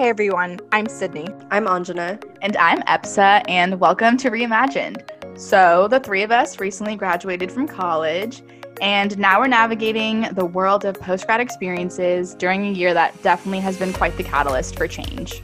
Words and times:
Hey 0.00 0.08
everyone, 0.08 0.60
I'm 0.72 0.88
Sydney. 0.88 1.28
I'm 1.50 1.66
Anjana. 1.66 2.24
And 2.40 2.56
I'm 2.56 2.80
Epsa, 2.84 3.42
and 3.46 3.78
welcome 3.80 4.16
to 4.16 4.30
Reimagined. 4.30 5.06
So, 5.38 5.88
the 5.88 6.00
three 6.00 6.22
of 6.22 6.30
us 6.30 6.58
recently 6.58 6.96
graduated 6.96 7.52
from 7.52 7.68
college, 7.68 8.42
and 8.80 9.18
now 9.18 9.40
we're 9.40 9.48
navigating 9.48 10.22
the 10.32 10.46
world 10.46 10.86
of 10.86 10.98
post 10.98 11.26
grad 11.26 11.42
experiences 11.42 12.32
during 12.32 12.66
a 12.66 12.70
year 12.70 12.94
that 12.94 13.22
definitely 13.22 13.60
has 13.60 13.76
been 13.76 13.92
quite 13.92 14.16
the 14.16 14.24
catalyst 14.24 14.78
for 14.78 14.88
change. 14.88 15.42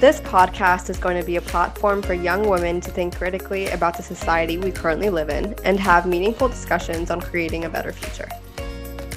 This 0.00 0.20
podcast 0.20 0.90
is 0.90 0.98
going 0.98 1.18
to 1.18 1.24
be 1.24 1.36
a 1.36 1.40
platform 1.40 2.02
for 2.02 2.12
young 2.12 2.46
women 2.50 2.78
to 2.82 2.90
think 2.90 3.16
critically 3.16 3.68
about 3.68 3.96
the 3.96 4.02
society 4.02 4.58
we 4.58 4.70
currently 4.70 5.08
live 5.08 5.30
in 5.30 5.54
and 5.64 5.80
have 5.80 6.04
meaningful 6.04 6.48
discussions 6.48 7.10
on 7.10 7.22
creating 7.22 7.64
a 7.64 7.70
better 7.70 7.94
future. 7.94 8.28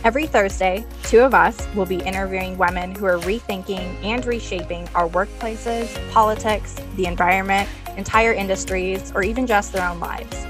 Every 0.05 0.27
Thursday, 0.27 0.85
two 1.01 1.21
of 1.21 1.33
us 1.33 1.67
will 1.73 1.87
be 1.87 1.95
interviewing 1.95 2.59
women 2.59 2.93
who 2.93 3.05
are 3.05 3.17
rethinking 3.17 4.03
and 4.03 4.23
reshaping 4.23 4.87
our 4.93 5.09
workplaces, 5.09 5.89
politics, 6.11 6.75
the 6.95 7.07
environment, 7.07 7.67
entire 7.97 8.31
industries, 8.31 9.11
or 9.15 9.23
even 9.23 9.47
just 9.47 9.73
their 9.73 9.89
own 9.89 9.99
lives. 9.99 10.45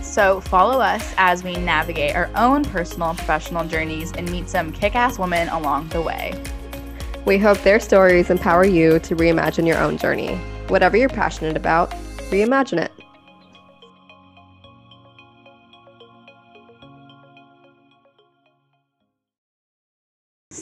So 0.00 0.40
follow 0.42 0.80
us 0.80 1.12
as 1.18 1.42
we 1.42 1.54
navigate 1.54 2.14
our 2.14 2.30
own 2.36 2.64
personal 2.64 3.08
and 3.08 3.18
professional 3.18 3.64
journeys 3.64 4.12
and 4.12 4.30
meet 4.30 4.48
some 4.48 4.70
kick 4.70 4.94
ass 4.94 5.18
women 5.18 5.48
along 5.48 5.88
the 5.88 6.02
way. 6.02 6.40
We 7.24 7.36
hope 7.36 7.58
their 7.62 7.80
stories 7.80 8.30
empower 8.30 8.64
you 8.64 9.00
to 9.00 9.16
reimagine 9.16 9.66
your 9.66 9.78
own 9.78 9.98
journey. 9.98 10.36
Whatever 10.68 10.96
you're 10.96 11.08
passionate 11.08 11.56
about, 11.56 11.90
reimagine 12.30 12.84
it. 12.84 12.99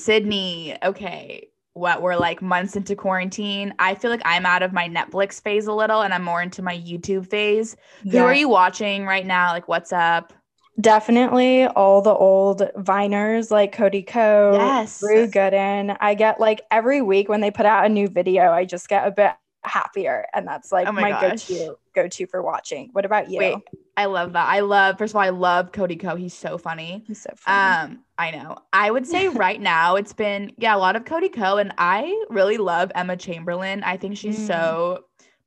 Sydney, 0.09 0.75
okay, 0.83 1.49
what 1.75 2.01
we're 2.01 2.17
like 2.17 2.41
months 2.41 2.77
into 2.77 2.97
quarantine. 2.97 3.75
I 3.79 3.95
feel 3.95 4.11
like 4.11 4.23
I'm 4.25 4.47
out 4.47 4.63
of 4.63 4.73
my 4.73 4.89
Netflix 4.89 5.39
phase 5.39 5.67
a 5.67 5.73
little 5.75 6.01
and 6.01 6.15
I'm 6.15 6.25
more 6.25 6.41
into 6.41 6.63
my 6.63 6.79
YouTube 6.79 7.29
phase. 7.29 7.77
Yeah. 8.05 8.23
Who 8.23 8.27
are 8.27 8.35
you 8.35 8.49
watching 8.49 9.05
right 9.05 9.27
now? 9.27 9.53
Like, 9.53 9.69
what's 9.69 9.93
up? 9.93 10.33
Definitely 10.81 11.67
all 11.67 12.01
the 12.01 12.15
old 12.15 12.63
Viners 12.79 13.51
like 13.51 13.73
Cody 13.73 14.03
Ko, 14.03 14.53
yes. 14.55 14.99
Drew 15.01 15.27
Gooden. 15.27 15.95
I 16.01 16.15
get 16.15 16.41
like 16.41 16.63
every 16.71 17.03
week 17.03 17.29
when 17.29 17.43
they 17.43 17.51
put 17.51 17.67
out 17.67 17.85
a 17.85 17.91
new 17.91 18.09
video, 18.09 18.51
I 18.51 18.65
just 18.65 18.89
get 18.89 19.07
a 19.07 19.11
bit 19.11 19.33
happier. 19.65 20.27
And 20.35 20.47
that's 20.47 20.73
like 20.73 20.87
oh 20.87 20.93
my, 20.93 21.11
my 21.11 21.21
go-to 21.21 21.77
go-to 21.95 22.27
for 22.27 22.43
watching. 22.43 22.91
What 22.93 23.05
about 23.05 23.31
you? 23.31 23.39
Wait, 23.39 23.57
I 23.97 24.07
love 24.07 24.33
that. 24.35 24.49
I 24.49 24.61
love 24.61 24.99
first 24.99 25.13
of 25.13 25.17
all, 25.17 25.23
I 25.23 25.31
love 25.31 25.73
Cody 25.73 25.97
Ko 25.97 26.17
He's 26.17 26.35
so 26.35 26.59
funny. 26.59 27.05
He's 27.07 27.21
so 27.21 27.31
funny. 27.37 27.93
Um, 27.93 28.05
I 28.19 28.31
know. 28.31 28.59
I 28.73 28.91
would 28.91 29.07
say 29.07 29.29
right 29.29 29.61
now 29.61 29.97
it's 29.97 30.13
been 30.13 30.53
yeah, 30.59 30.75
a 30.75 30.79
lot 30.79 30.97
of 30.97 31.05
Cody 31.05 31.29
Ko 31.29 31.59
and 31.59 31.73
I 31.79 32.25
really 32.31 32.59
love 32.59 32.93
Emma 32.95 33.17
Chamberlain. 33.17 33.83
I 33.83 33.97
think 33.97 34.17
she's 34.17 34.39
mm. 34.39 34.47
so 34.47 35.05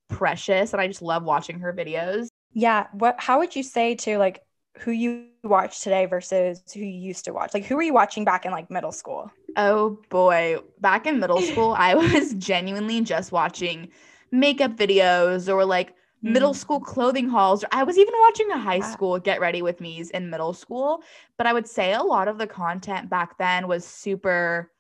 precious 0.08 0.74
and 0.74 0.82
I 0.82 0.88
just 0.88 1.02
love 1.02 1.24
watching 1.24 1.60
her 1.60 1.74
videos. 1.74 2.28
Yeah. 2.54 2.88
What 2.94 3.16
how 3.20 3.40
would 3.40 3.56
you 3.56 3.64
say 3.64 3.96
to 3.96 4.18
like 4.18 4.42
who 4.80 4.92
you 4.92 5.28
watch 5.44 5.82
today 5.82 6.06
versus 6.06 6.62
who 6.74 6.82
you 6.82 6.88
used 6.88 7.26
to 7.26 7.34
watch? 7.34 7.54
Like 7.54 7.66
who 7.66 7.76
were 7.76 7.82
you 7.82 7.94
watching 7.94 8.26
back 8.26 8.46
in 8.46 8.52
like 8.52 8.70
middle 8.70 8.92
school? 8.92 9.32
Oh 9.56 10.00
boy. 10.10 10.58
Back 10.80 11.06
in 11.06 11.20
middle 11.20 11.42
school, 11.52 11.76
I 11.78 11.96
was 11.96 12.34
genuinely 12.34 13.02
just 13.02 13.32
watching 13.32 13.90
makeup 14.32 14.76
videos 14.76 15.54
or 15.54 15.66
like 15.66 15.92
mm. 16.24 16.32
middle 16.32 16.54
school 16.54 16.80
clothing 16.80 17.30
hauls. 17.30 17.66
I 17.72 17.84
was 17.84 17.98
even 17.98 18.14
watching 18.20 18.52
a 18.52 18.58
high 18.58 18.80
school 18.80 19.20
get 19.20 19.42
ready 19.42 19.62
with 19.62 19.82
me's 19.82 20.10
in 20.12 20.30
middle 20.30 20.54
school, 20.54 21.04
but 21.38 21.48
I 21.48 21.54
would 21.54 21.68
say 21.68 21.94
a 21.94 22.04
lot 22.04 22.28
of 22.28 22.38
the 22.38 22.48
content 22.48 23.10
back 23.10 23.38
then 23.38 23.68
was 23.68 23.86
super 23.86 24.72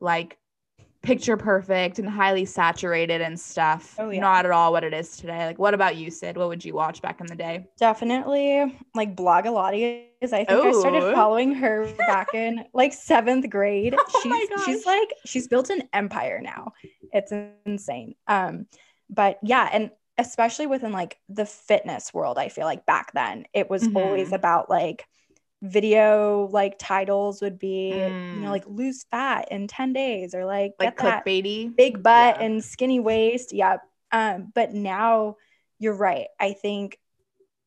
like 0.00 0.38
picture 1.02 1.36
perfect 1.36 1.98
and 1.98 2.08
highly 2.08 2.44
saturated 2.44 3.20
and 3.20 3.38
stuff. 3.38 3.96
Oh, 3.98 4.10
yeah. 4.10 4.20
Not 4.20 4.46
at 4.46 4.52
all 4.52 4.72
what 4.72 4.84
it 4.84 4.94
is 4.94 5.16
today. 5.16 5.44
Like, 5.46 5.58
what 5.58 5.74
about 5.74 5.96
you, 5.96 6.10
Sid? 6.10 6.36
What 6.36 6.48
would 6.48 6.64
you 6.64 6.74
watch 6.74 7.02
back 7.02 7.20
in 7.20 7.26
the 7.26 7.34
day? 7.34 7.66
Definitely 7.78 8.72
like 8.94 9.16
Blogilates. 9.16 10.32
I 10.32 10.44
think 10.44 10.50
Ooh. 10.50 10.68
I 10.68 10.80
started 10.80 11.14
following 11.14 11.54
her 11.54 11.92
back 11.98 12.34
in 12.34 12.64
like 12.72 12.92
seventh 12.92 13.48
grade. 13.50 13.96
Oh 14.14 14.20
she's 14.22 14.64
she's 14.64 14.86
like 14.86 15.14
she's 15.24 15.48
built 15.48 15.70
an 15.70 15.82
empire 15.92 16.40
now. 16.42 16.72
It's 17.12 17.32
insane. 17.64 18.14
Um, 18.26 18.66
but 19.08 19.38
yeah, 19.42 19.68
and 19.72 19.90
especially 20.18 20.66
within 20.66 20.92
like 20.92 21.18
the 21.28 21.46
fitness 21.46 22.12
world, 22.12 22.38
I 22.38 22.48
feel 22.48 22.64
like 22.64 22.86
back 22.86 23.12
then 23.12 23.46
it 23.52 23.70
was 23.70 23.82
mm-hmm. 23.82 23.96
always 23.96 24.32
about 24.32 24.70
like 24.70 25.06
video 25.62 26.48
like 26.50 26.76
titles 26.76 27.40
would 27.40 27.56
be 27.56 27.92
mm. 27.94 28.34
you 28.34 28.40
know 28.40 28.48
mm. 28.48 28.50
like 28.50 28.64
lose 28.66 29.04
fat 29.04 29.46
in 29.52 29.68
10 29.68 29.92
days 29.92 30.34
or 30.34 30.44
like 30.44 30.74
like 30.80 30.96
clickbaity 30.96 31.74
big 31.74 32.02
butt 32.02 32.36
yeah. 32.36 32.44
and 32.44 32.64
skinny 32.64 32.98
waist 32.98 33.52
yeah 33.52 33.76
um 34.10 34.50
but 34.56 34.74
now 34.74 35.36
you're 35.78 35.94
right 35.94 36.26
i 36.40 36.52
think 36.52 36.98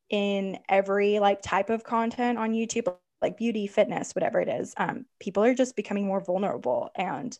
in 0.10 0.60
every 0.68 1.20
like 1.20 1.42
type 1.42 1.70
of 1.70 1.86
content 1.86 2.38
on 2.38 2.52
youtube 2.52 2.94
like 3.22 3.38
beauty 3.38 3.66
fitness 3.66 4.14
whatever 4.14 4.42
it 4.42 4.50
is 4.50 4.74
um 4.76 5.06
people 5.22 5.44
are 5.44 5.56
just 5.56 5.78
becoming 5.78 6.06
more 6.06 6.20
vulnerable 6.20 6.90
and 6.96 7.40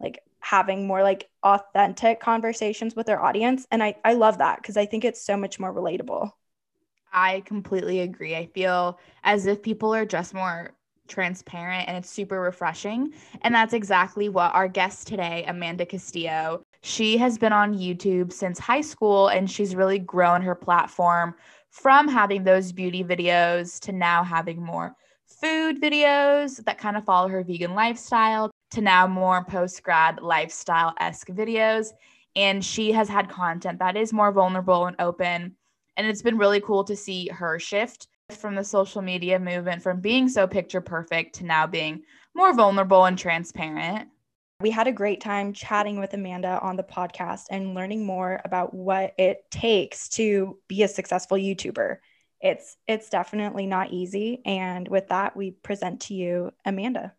like 0.00 0.20
having 0.40 0.86
more 0.86 1.02
like 1.02 1.30
authentic 1.42 2.20
conversations 2.20 2.94
with 2.94 3.06
their 3.06 3.22
audience 3.22 3.66
and 3.70 3.82
i 3.82 3.94
i 4.04 4.12
love 4.12 4.36
that 4.36 4.60
because 4.60 4.76
i 4.76 4.84
think 4.84 5.02
it's 5.02 5.24
so 5.24 5.34
much 5.34 5.58
more 5.58 5.72
relatable 5.72 6.30
I 7.14 7.40
completely 7.46 8.00
agree. 8.00 8.34
I 8.34 8.46
feel 8.46 8.98
as 9.22 9.46
if 9.46 9.62
people 9.62 9.94
are 9.94 10.04
just 10.04 10.34
more 10.34 10.72
transparent 11.06 11.88
and 11.88 11.96
it's 11.96 12.10
super 12.10 12.40
refreshing. 12.40 13.12
And 13.42 13.54
that's 13.54 13.72
exactly 13.72 14.28
what 14.28 14.52
our 14.54 14.68
guest 14.68 15.06
today, 15.06 15.44
Amanda 15.46 15.86
Castillo, 15.86 16.62
she 16.82 17.16
has 17.18 17.38
been 17.38 17.52
on 17.52 17.78
YouTube 17.78 18.32
since 18.32 18.58
high 18.58 18.80
school 18.80 19.28
and 19.28 19.50
she's 19.50 19.76
really 19.76 19.98
grown 19.98 20.42
her 20.42 20.54
platform 20.54 21.34
from 21.70 22.08
having 22.08 22.44
those 22.44 22.72
beauty 22.72 23.04
videos 23.04 23.78
to 23.80 23.92
now 23.92 24.22
having 24.24 24.62
more 24.62 24.94
food 25.26 25.80
videos 25.80 26.62
that 26.64 26.78
kind 26.78 26.96
of 26.96 27.04
follow 27.04 27.28
her 27.28 27.42
vegan 27.42 27.74
lifestyle 27.74 28.50
to 28.70 28.80
now 28.80 29.06
more 29.06 29.44
post 29.44 29.82
grad 29.82 30.20
lifestyle 30.20 30.94
esque 30.98 31.28
videos. 31.28 31.88
And 32.36 32.64
she 32.64 32.90
has 32.92 33.08
had 33.08 33.28
content 33.28 33.78
that 33.78 33.96
is 33.96 34.12
more 34.12 34.32
vulnerable 34.32 34.86
and 34.86 34.96
open 34.98 35.54
and 35.96 36.06
it's 36.06 36.22
been 36.22 36.38
really 36.38 36.60
cool 36.60 36.84
to 36.84 36.96
see 36.96 37.28
her 37.28 37.58
shift 37.58 38.08
from 38.30 38.54
the 38.54 38.64
social 38.64 39.02
media 39.02 39.38
movement 39.38 39.82
from 39.82 40.00
being 40.00 40.28
so 40.28 40.46
picture 40.46 40.80
perfect 40.80 41.36
to 41.36 41.44
now 41.44 41.66
being 41.66 42.02
more 42.34 42.54
vulnerable 42.54 43.04
and 43.04 43.18
transparent. 43.18 44.08
We 44.60 44.70
had 44.70 44.86
a 44.86 44.92
great 44.92 45.20
time 45.20 45.52
chatting 45.52 45.98
with 45.98 46.14
Amanda 46.14 46.58
on 46.62 46.76
the 46.76 46.82
podcast 46.82 47.44
and 47.50 47.74
learning 47.74 48.06
more 48.06 48.40
about 48.44 48.72
what 48.72 49.14
it 49.18 49.44
takes 49.50 50.08
to 50.10 50.58
be 50.68 50.82
a 50.82 50.88
successful 50.88 51.36
YouTuber. 51.36 51.98
It's 52.40 52.76
it's 52.86 53.08
definitely 53.08 53.66
not 53.66 53.92
easy 53.92 54.42
and 54.44 54.86
with 54.88 55.08
that 55.08 55.36
we 55.36 55.50
present 55.50 56.02
to 56.02 56.14
you 56.14 56.50
Amanda. 56.64 57.12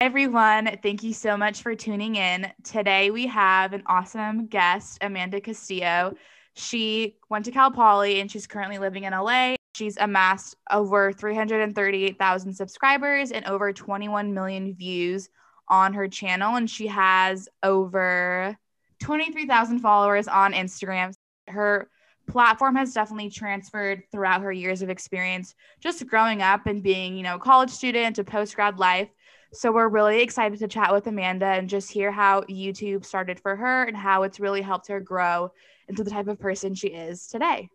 Everyone, 0.00 0.78
thank 0.82 1.04
you 1.04 1.12
so 1.12 1.36
much 1.36 1.62
for 1.62 1.76
tuning 1.76 2.16
in. 2.16 2.52
Today 2.64 3.10
we 3.10 3.28
have 3.28 3.72
an 3.72 3.84
awesome 3.86 4.46
guest, 4.46 4.98
Amanda 5.00 5.40
Castillo. 5.40 6.16
She 6.54 7.16
went 7.30 7.44
to 7.46 7.50
Cal 7.50 7.70
Poly 7.70 8.20
and 8.20 8.30
she's 8.30 8.46
currently 8.46 8.78
living 8.78 9.04
in 9.04 9.12
LA. 9.12 9.56
She's 9.74 9.96
amassed 9.96 10.56
over 10.70 11.12
338,000 11.12 12.52
subscribers 12.52 13.30
and 13.30 13.44
over 13.46 13.72
21 13.72 14.34
million 14.34 14.74
views 14.74 15.30
on 15.68 15.94
her 15.94 16.08
channel. 16.08 16.56
And 16.56 16.68
she 16.68 16.86
has 16.88 17.48
over 17.62 18.56
23,000 19.00 19.80
followers 19.80 20.28
on 20.28 20.52
Instagram. 20.52 21.14
Her 21.48 21.88
platform 22.28 22.76
has 22.76 22.92
definitely 22.92 23.30
transferred 23.30 24.02
throughout 24.12 24.42
her 24.42 24.52
years 24.52 24.82
of 24.82 24.90
experience, 24.90 25.54
just 25.80 26.06
growing 26.06 26.42
up 26.42 26.66
and 26.66 26.82
being, 26.82 27.16
you 27.16 27.22
know, 27.22 27.36
a 27.36 27.40
college 27.40 27.70
student 27.70 28.16
to 28.16 28.24
post 28.24 28.54
grad 28.54 28.78
life. 28.78 29.08
So 29.54 29.72
we're 29.72 29.88
really 29.88 30.22
excited 30.22 30.58
to 30.60 30.68
chat 30.68 30.92
with 30.92 31.06
Amanda 31.06 31.46
and 31.46 31.68
just 31.68 31.90
hear 31.90 32.10
how 32.10 32.42
YouTube 32.42 33.04
started 33.04 33.40
for 33.40 33.56
her 33.56 33.84
and 33.84 33.96
how 33.96 34.22
it's 34.22 34.40
really 34.40 34.62
helped 34.62 34.88
her 34.88 35.00
grow 35.00 35.50
into 35.92 36.02
the 36.02 36.10
type 36.10 36.26
of 36.26 36.40
person 36.40 36.74
she 36.74 36.88
is 36.88 37.26
today. 37.26 37.68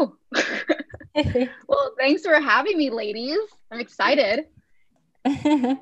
Ooh. 0.00 0.16
well, 1.68 1.94
thanks 1.98 2.22
for 2.22 2.40
having 2.40 2.78
me, 2.78 2.88
ladies. 2.88 3.38
I'm 3.70 3.78
excited. 3.78 4.46
to 5.24 5.78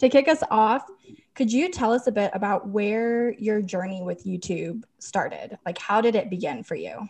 kick 0.00 0.28
us 0.28 0.42
off, 0.50 0.82
could 1.34 1.52
you 1.52 1.70
tell 1.70 1.92
us 1.92 2.06
a 2.06 2.12
bit 2.12 2.30
about 2.32 2.68
where 2.68 3.32
your 3.34 3.60
journey 3.60 4.02
with 4.02 4.24
YouTube 4.24 4.82
started? 4.98 5.58
Like, 5.66 5.76
how 5.76 6.00
did 6.00 6.14
it 6.14 6.30
begin 6.30 6.64
for 6.64 6.74
you? 6.74 7.06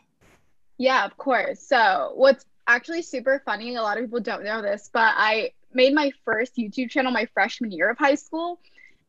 Yeah, 0.77 1.05
of 1.05 1.17
course. 1.17 1.61
So, 1.61 2.13
what's 2.17 2.45
actually 2.67 3.03
super 3.03 3.41
funny, 3.45 3.77
a 3.77 3.83
lot 3.83 3.97
of 3.97 4.05
people 4.05 4.21
don't 4.21 4.45
know 4.45 4.61
this, 4.61 4.91
but 4.93 5.15
I 5.17 5.53
made 5.73 5.95
my 5.95 6.11
first 6.25 6.57
YouTube 6.57 6.91
channel 6.91 7.13
my 7.13 7.27
freshman 7.33 7.71
year 7.71 7.91
of 7.91 7.99
high 7.99 8.17
school. 8.17 8.61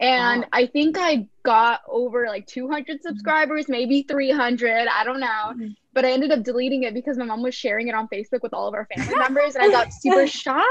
And 0.02 0.42
wow. 0.42 0.48
I 0.52 0.66
think 0.66 0.98
I 1.00 1.28
got 1.44 1.82
over 1.88 2.26
like 2.26 2.48
200 2.48 3.04
subscribers, 3.04 3.70
maybe 3.70 4.02
300. 4.02 4.88
I 4.88 5.04
don't 5.04 5.20
know. 5.20 5.28
Mm-hmm. 5.28 5.68
But 5.94 6.06
I 6.06 6.12
ended 6.12 6.32
up 6.32 6.44
deleting 6.44 6.84
it 6.84 6.94
because 6.96 7.18
my 7.18 7.26
mom 7.26 7.44
was 7.44 7.54
sharing 7.54 7.88
it 7.88 7.94
on 7.94 8.08
Facebook 8.08 8.42
with 8.42 8.54
all 8.54 8.68
of 8.68 8.74
our 8.74 8.88
family 8.96 9.16
members, 9.16 9.56
and 9.56 9.64
I 9.64 9.70
got 9.70 9.94
super 9.94 10.26
shy. 10.46 10.64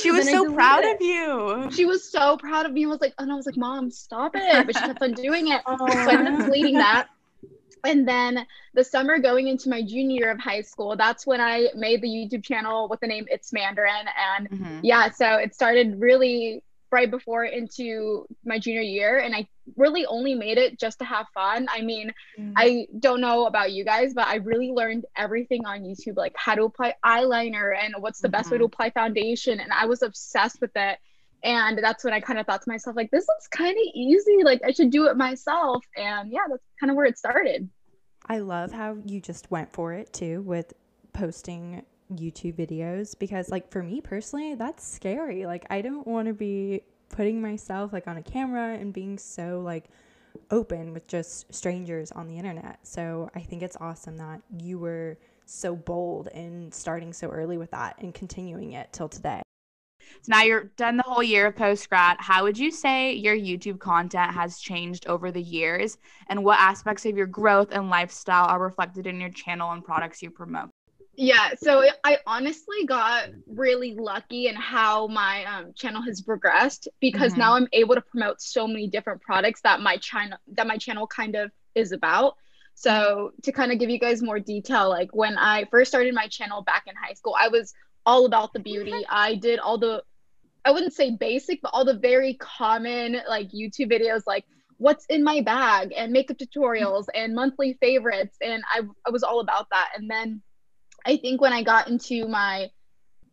She 0.00 0.10
was 0.12 0.30
so 0.30 0.52
proud 0.54 0.84
it. 0.84 0.94
of 0.94 1.02
you. 1.02 1.70
She 1.72 1.84
was 1.84 2.10
so 2.10 2.36
proud 2.38 2.64
of 2.64 2.72
me. 2.72 2.84
I 2.84 2.88
was 2.88 3.00
like, 3.00 3.14
and 3.18 3.30
I 3.30 3.34
was 3.34 3.46
like, 3.46 3.56
Mom, 3.56 3.90
stop 3.90 4.32
it. 4.34 4.66
But 4.66 4.76
she 4.76 4.82
kept 4.82 5.02
on 5.02 5.12
doing 5.12 5.48
it. 5.48 5.60
so 5.66 5.86
I 5.86 6.14
ended 6.14 6.34
up 6.34 6.46
deleting 6.46 6.74
that. 6.74 7.08
And 7.84 8.08
then 8.08 8.46
the 8.74 8.82
summer 8.84 9.18
going 9.18 9.48
into 9.48 9.68
my 9.68 9.82
junior 9.82 10.20
year 10.20 10.30
of 10.30 10.40
high 10.40 10.62
school, 10.62 10.96
that's 10.96 11.26
when 11.26 11.40
I 11.40 11.68
made 11.74 12.00
the 12.00 12.08
YouTube 12.08 12.44
channel 12.44 12.88
with 12.88 13.00
the 13.00 13.06
name 13.06 13.26
It's 13.28 13.52
Mandarin. 13.52 14.06
And 14.36 14.50
mm-hmm. 14.50 14.80
yeah, 14.82 15.10
so 15.10 15.36
it 15.36 15.54
started 15.54 16.00
really 16.00 16.62
right 16.90 17.10
before 17.10 17.44
into 17.44 18.26
my 18.44 18.58
junior 18.58 18.80
year 18.80 19.18
and 19.18 19.34
i 19.34 19.46
really 19.76 20.06
only 20.06 20.34
made 20.34 20.58
it 20.58 20.78
just 20.78 20.98
to 20.98 21.04
have 21.04 21.26
fun 21.34 21.66
i 21.70 21.80
mean 21.80 22.12
mm. 22.38 22.52
i 22.56 22.86
don't 23.00 23.20
know 23.20 23.46
about 23.46 23.72
you 23.72 23.84
guys 23.84 24.14
but 24.14 24.26
i 24.26 24.36
really 24.36 24.70
learned 24.70 25.04
everything 25.16 25.64
on 25.66 25.80
youtube 25.80 26.16
like 26.16 26.34
how 26.36 26.54
to 26.54 26.64
apply 26.64 26.94
eyeliner 27.04 27.72
and 27.78 27.94
what's 27.98 28.20
the 28.20 28.28
mm-hmm. 28.28 28.32
best 28.32 28.50
way 28.50 28.58
to 28.58 28.64
mm-hmm. 28.64 28.72
apply 28.72 28.90
foundation 28.90 29.60
and 29.60 29.72
i 29.72 29.86
was 29.86 30.02
obsessed 30.02 30.60
with 30.60 30.72
it 30.76 30.98
and 31.44 31.78
that's 31.78 32.04
when 32.04 32.14
i 32.14 32.20
kind 32.20 32.38
of 32.38 32.46
thought 32.46 32.62
to 32.62 32.70
myself 32.70 32.96
like 32.96 33.10
this 33.10 33.26
looks 33.28 33.46
kind 33.48 33.76
of 33.76 33.84
easy 33.94 34.42
like 34.42 34.60
i 34.64 34.70
should 34.70 34.90
do 34.90 35.06
it 35.06 35.16
myself 35.16 35.84
and 35.96 36.32
yeah 36.32 36.40
that's 36.48 36.64
kind 36.80 36.90
of 36.90 36.96
where 36.96 37.06
it 37.06 37.18
started 37.18 37.68
i 38.26 38.38
love 38.38 38.72
how 38.72 38.96
you 39.04 39.20
just 39.20 39.50
went 39.50 39.72
for 39.72 39.92
it 39.92 40.12
too 40.12 40.40
with 40.42 40.72
posting 41.12 41.82
YouTube 42.12 42.54
videos 42.54 43.18
because 43.18 43.50
like 43.50 43.70
for 43.70 43.82
me 43.82 44.00
personally 44.00 44.54
that's 44.54 44.86
scary. 44.86 45.46
Like 45.46 45.66
I 45.70 45.80
don't 45.80 46.06
want 46.06 46.28
to 46.28 46.34
be 46.34 46.82
putting 47.08 47.40
myself 47.40 47.92
like 47.92 48.06
on 48.06 48.16
a 48.16 48.22
camera 48.22 48.74
and 48.74 48.92
being 48.92 49.18
so 49.18 49.60
like 49.64 49.86
open 50.50 50.92
with 50.92 51.06
just 51.06 51.52
strangers 51.54 52.12
on 52.12 52.28
the 52.28 52.36
internet. 52.36 52.78
So 52.82 53.30
I 53.34 53.40
think 53.40 53.62
it's 53.62 53.76
awesome 53.80 54.16
that 54.18 54.40
you 54.58 54.78
were 54.78 55.18
so 55.46 55.74
bold 55.74 56.28
in 56.28 56.70
starting 56.72 57.12
so 57.12 57.28
early 57.28 57.58
with 57.58 57.70
that 57.70 57.96
and 57.98 58.14
continuing 58.14 58.72
it 58.72 58.92
till 58.92 59.08
today. 59.08 59.42
So 60.22 60.30
now 60.30 60.42
you're 60.42 60.64
done 60.76 60.96
the 60.96 61.02
whole 61.04 61.22
year 61.22 61.46
of 61.46 61.56
post 61.56 61.88
grad. 61.88 62.16
How 62.20 62.42
would 62.42 62.58
you 62.58 62.70
say 62.70 63.12
your 63.12 63.36
YouTube 63.36 63.78
content 63.78 64.32
has 64.32 64.58
changed 64.58 65.06
over 65.06 65.30
the 65.30 65.42
years? 65.42 65.98
And 66.28 66.44
what 66.44 66.58
aspects 66.58 67.06
of 67.06 67.16
your 67.16 67.26
growth 67.26 67.68
and 67.72 67.90
lifestyle 67.90 68.46
are 68.46 68.60
reflected 68.60 69.06
in 69.06 69.20
your 69.20 69.30
channel 69.30 69.70
and 69.72 69.84
products 69.84 70.22
you 70.22 70.30
promote? 70.30 70.70
Yeah, 71.20 71.54
so 71.60 71.82
I 72.04 72.18
honestly 72.28 72.86
got 72.86 73.30
really 73.48 73.94
lucky 73.94 74.46
in 74.46 74.54
how 74.54 75.08
my 75.08 75.44
um, 75.46 75.72
channel 75.74 76.00
has 76.02 76.22
progressed 76.22 76.86
because 77.00 77.32
mm-hmm. 77.32 77.40
now 77.40 77.54
I'm 77.54 77.66
able 77.72 77.96
to 77.96 78.00
promote 78.00 78.40
so 78.40 78.68
many 78.68 78.86
different 78.86 79.20
products 79.20 79.60
that 79.62 79.80
my 79.80 79.96
channel 79.96 80.38
that 80.52 80.68
my 80.68 80.76
channel 80.76 81.08
kind 81.08 81.34
of 81.34 81.50
is 81.74 81.90
about. 81.90 82.36
So 82.76 83.32
to 83.42 83.50
kind 83.50 83.72
of 83.72 83.80
give 83.80 83.90
you 83.90 83.98
guys 83.98 84.22
more 84.22 84.38
detail, 84.38 84.88
like 84.90 85.08
when 85.12 85.36
I 85.36 85.64
first 85.72 85.90
started 85.90 86.14
my 86.14 86.28
channel 86.28 86.62
back 86.62 86.84
in 86.86 86.94
high 86.94 87.14
school, 87.14 87.34
I 87.36 87.48
was 87.48 87.74
all 88.06 88.24
about 88.24 88.52
the 88.52 88.60
beauty. 88.60 89.04
I 89.08 89.34
did 89.34 89.58
all 89.58 89.76
the 89.76 90.04
I 90.64 90.70
wouldn't 90.70 90.92
say 90.92 91.10
basic, 91.10 91.62
but 91.62 91.72
all 91.74 91.84
the 91.84 91.98
very 91.98 92.34
common 92.34 93.20
like 93.28 93.50
YouTube 93.50 93.90
videos 93.90 94.22
like 94.24 94.44
what's 94.76 95.04
in 95.06 95.24
my 95.24 95.40
bag 95.40 95.92
and 95.96 96.12
makeup 96.12 96.36
tutorials 96.38 97.06
and 97.12 97.34
monthly 97.34 97.76
favorites 97.80 98.36
and 98.40 98.62
I 98.72 98.82
I 99.04 99.10
was 99.10 99.24
all 99.24 99.40
about 99.40 99.66
that. 99.70 99.88
And 99.96 100.08
then 100.08 100.42
I 101.08 101.16
think 101.16 101.40
when 101.40 101.54
I 101.54 101.62
got 101.62 101.88
into 101.88 102.28
my 102.28 102.70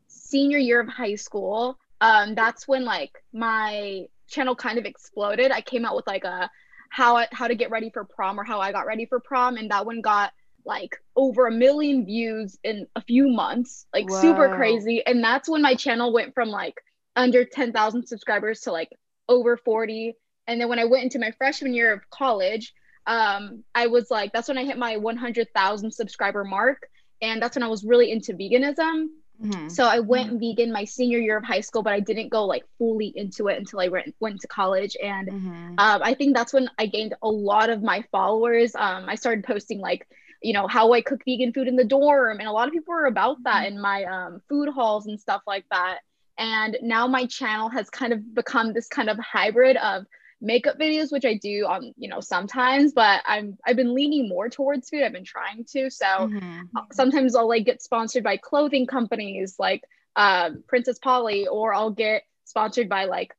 senior 0.08 0.58
year 0.58 0.80
of 0.80 0.88
high 0.88 1.16
school, 1.16 1.78
um, 2.00 2.34
that's 2.34 2.68
when 2.70 2.86
like 2.86 3.12
my 3.34 4.06
channel 4.30 4.56
kind 4.56 4.80
of 4.80 4.86
exploded. 4.86 5.52
I 5.52 5.60
came 5.60 5.84
out 5.84 5.96
with 5.96 6.08
like 6.08 6.24
a 6.24 6.50
how 6.90 7.18
I, 7.18 7.28
how 7.34 7.50
to 7.50 7.56
get 7.56 7.72
ready 7.72 7.90
for 7.90 8.06
prom 8.06 8.40
or 8.40 8.46
how 8.46 8.62
I 8.62 8.72
got 8.72 8.86
ready 8.86 9.06
for 9.06 9.20
prom, 9.20 9.58
and 9.58 9.70
that 9.72 9.86
one 9.86 10.00
got 10.00 10.32
like 10.66 10.96
over 11.18 11.48
a 11.48 11.52
million 11.52 12.06
views 12.06 12.58
in 12.64 12.88
a 12.96 13.02
few 13.02 13.28
months, 13.28 13.86
like 13.94 14.10
Whoa. 14.10 14.22
super 14.22 14.56
crazy. 14.56 15.06
And 15.06 15.22
that's 15.22 15.50
when 15.50 15.62
my 15.62 15.76
channel 15.76 16.14
went 16.14 16.34
from 16.34 16.50
like 16.50 16.76
under 17.18 17.44
10,000 17.44 18.08
subscribers 18.08 18.62
to 18.62 18.72
like 18.72 18.90
over 19.28 19.58
40. 19.58 20.16
And 20.48 20.62
then 20.62 20.70
when 20.70 20.80
I 20.80 20.86
went 20.86 21.04
into 21.04 21.20
my 21.20 21.32
freshman 21.32 21.74
year 21.74 21.94
of 21.94 22.10
college, 22.10 22.74
um, 23.06 23.64
I 23.76 23.88
was 23.88 24.10
like, 24.10 24.32
that's 24.34 24.48
when 24.48 24.58
I 24.58 24.64
hit 24.64 24.78
my 24.78 24.98
100,000 24.98 25.92
subscriber 25.92 26.44
mark 26.44 26.88
and 27.22 27.42
that's 27.42 27.56
when 27.56 27.64
I 27.64 27.68
was 27.68 27.84
really 27.84 28.12
into 28.12 28.34
veganism. 28.34 29.08
Mm-hmm. 29.42 29.68
So 29.68 29.86
I 29.86 30.00
went 30.00 30.30
mm-hmm. 30.30 30.40
vegan 30.40 30.72
my 30.72 30.86
senior 30.86 31.20
year 31.20 31.38
of 31.38 31.44
high 31.44 31.60
school, 31.60 31.84
but 31.84 31.94
I 31.94 32.00
didn't 32.00 32.30
go 32.30 32.46
like 32.46 32.64
fully 32.78 33.12
into 33.16 33.48
it 33.48 33.58
until 33.58 33.80
I 33.82 33.90
went 33.90 34.16
went 34.20 34.40
to 34.42 34.48
college. 34.48 34.96
And 35.02 35.28
mm-hmm. 35.28 35.76
um, 35.78 36.02
I 36.04 36.14
think 36.14 36.36
that's 36.36 36.54
when 36.54 36.70
I 36.78 36.86
gained 36.86 37.16
a 37.22 37.30
lot 37.30 37.70
of 37.70 37.84
my 37.84 38.04
followers. 38.12 38.76
Um, 38.76 39.06
I 39.10 39.16
started 39.16 39.44
posting 39.44 39.80
like 39.80 40.08
you 40.42 40.54
know 40.54 40.68
how 40.68 40.94
I 40.94 41.02
cook 41.02 41.22
vegan 41.26 41.54
food 41.54 41.68
in 41.68 41.76
the 41.76 41.84
dorm, 41.84 42.40
and 42.40 42.48
a 42.48 42.52
lot 42.52 42.68
of 42.68 42.74
people 42.74 42.94
were 42.94 43.08
about 43.08 43.44
that 43.44 43.66
mm-hmm. 43.66 43.76
in 43.76 43.82
my 43.82 44.04
um, 44.06 44.42
food 44.48 44.70
halls 44.70 45.08
and 45.08 45.20
stuff 45.20 45.42
like 45.46 45.66
that. 45.72 46.00
And 46.38 46.78
now 46.82 47.08
my 47.08 47.26
channel 47.26 47.70
has 47.70 47.90
kind 47.90 48.12
of 48.14 48.34
become 48.34 48.74
this 48.74 48.88
kind 48.88 49.10
of 49.10 49.18
hybrid 49.20 49.78
of 49.78 50.06
makeup 50.42 50.78
videos, 50.80 51.12
which 51.12 51.26
I 51.26 51.36
do 51.36 51.66
on, 51.66 51.94
you 51.98 52.10
know, 52.10 52.20
sometimes, 52.20 52.94
but 52.94 53.22
I'm 53.26 53.58
I've 53.66 53.76
been 53.76 53.94
leaning 53.94 54.30
more 54.30 54.50
towards 54.50 54.90
food. 54.90 55.04
I've 55.04 55.14
been 55.14 55.24
trying 55.26 55.66
to. 55.72 55.90
So 55.90 56.06
mm-hmm. 56.06 56.62
sometimes 56.92 57.36
I'll 57.36 57.48
like 57.48 57.66
get 57.66 57.82
sponsored 57.82 58.24
by 58.24 58.38
clothing 58.38 58.86
companies 58.88 59.56
like 59.58 59.84
um, 60.16 60.64
Princess 60.68 61.00
Polly, 61.00 61.48
or 61.48 61.74
I'll 61.74 61.92
get 61.92 62.24
sponsored 62.46 62.90
by 62.90 63.06
like 63.06 63.34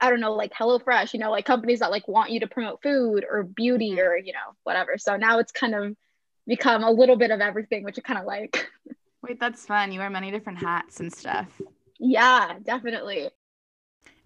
I 0.00 0.10
don't 0.10 0.20
know, 0.20 0.34
like 0.34 0.52
HelloFresh, 0.52 1.14
you 1.14 1.20
know, 1.20 1.30
like 1.30 1.44
companies 1.44 1.78
that 1.78 1.92
like 1.92 2.08
want 2.08 2.32
you 2.32 2.40
to 2.40 2.48
promote 2.48 2.82
food 2.82 3.24
or 3.28 3.44
beauty 3.44 3.92
mm-hmm. 3.92 4.00
or, 4.00 4.16
you 4.16 4.32
know, 4.32 4.56
whatever. 4.64 4.98
So 4.98 5.16
now 5.16 5.38
it's 5.38 5.52
kind 5.52 5.76
of 5.76 5.96
become 6.44 6.82
a 6.82 6.90
little 6.90 7.14
bit 7.14 7.30
of 7.30 7.40
everything, 7.40 7.84
which 7.84 7.98
I 7.98 8.02
kind 8.02 8.18
of 8.18 8.26
like. 8.26 8.68
Wait, 9.22 9.38
that's 9.38 9.64
fun. 9.64 9.92
You 9.92 10.00
wear 10.00 10.10
many 10.10 10.32
different 10.32 10.58
hats 10.58 10.98
and 10.98 11.12
stuff. 11.12 11.46
Yeah, 12.00 12.54
definitely. 12.64 13.30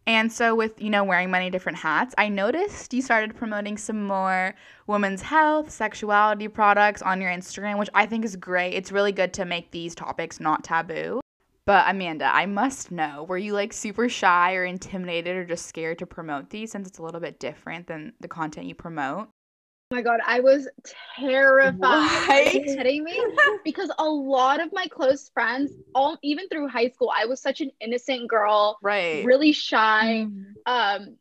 And 0.06 0.32
so, 0.32 0.55
with 0.55 0.81
you 0.81 0.88
know 0.88 1.03
wearing 1.03 1.32
many 1.32 1.50
different 1.50 1.79
hats, 1.79 2.14
I 2.17 2.29
noticed 2.29 2.94
you 2.94 3.03
started 3.03 3.35
promoting 3.35 3.76
some 3.76 4.06
more 4.06 4.55
women's 4.87 5.23
health, 5.23 5.70
sexuality 5.70 6.47
products 6.47 7.03
on 7.03 7.20
your 7.20 7.31
Instagram, 7.31 7.79
which 7.79 7.91
I 7.93 8.06
think 8.06 8.25
is 8.25 8.37
great. 8.37 8.75
It's 8.75 8.93
really 8.93 9.12
good 9.12 9.32
to 9.35 9.44
make 9.44 9.73
these 9.73 9.97
topics 9.97 10.38
not 10.38 10.62
taboo. 10.62 11.20
But 11.64 11.91
Amanda, 11.91 12.26
I 12.32 12.47
must 12.47 12.93
know, 12.93 13.25
were 13.25 13.37
you 13.37 13.53
like 13.53 13.73
super 13.73 14.08
shy 14.08 14.55
or 14.55 14.64
intimidated 14.64 15.37
or 15.37 15.44
just 15.44 15.67
scared 15.67 15.99
to 15.99 16.06
promote 16.06 16.50
these 16.50 16.70
since 16.70 16.87
it's 16.87 16.99
a 16.99 17.02
little 17.02 17.20
bit 17.20 17.41
different 17.41 17.88
than 17.88 18.12
the 18.20 18.29
content 18.29 18.67
you 18.69 18.76
promote? 18.76 19.29
Oh 19.93 19.94
my 19.94 20.03
god, 20.03 20.19
I 20.27 20.41
was 20.41 20.67
terrified. 21.17 21.79
What? 21.79 22.29
Are 22.29 22.43
you 22.43 22.65
kidding 22.65 23.05
me? 23.05 23.23
because 23.65 23.88
a 24.00 24.05
lot 24.05 24.61
of 24.61 24.73
my 24.73 24.88
close 24.88 25.29
friends, 25.29 25.71
all 25.94 26.19
even 26.25 26.49
through 26.49 26.67
high 26.67 26.88
school, 26.88 27.12
I 27.15 27.27
was 27.27 27.41
such 27.41 27.61
an 27.61 27.71
innocent 27.81 28.29
girl, 28.29 28.79
right? 28.83 29.25
Really 29.25 29.53
shy. 29.53 30.27
Mm. 30.27 30.55
Um, 30.67 31.17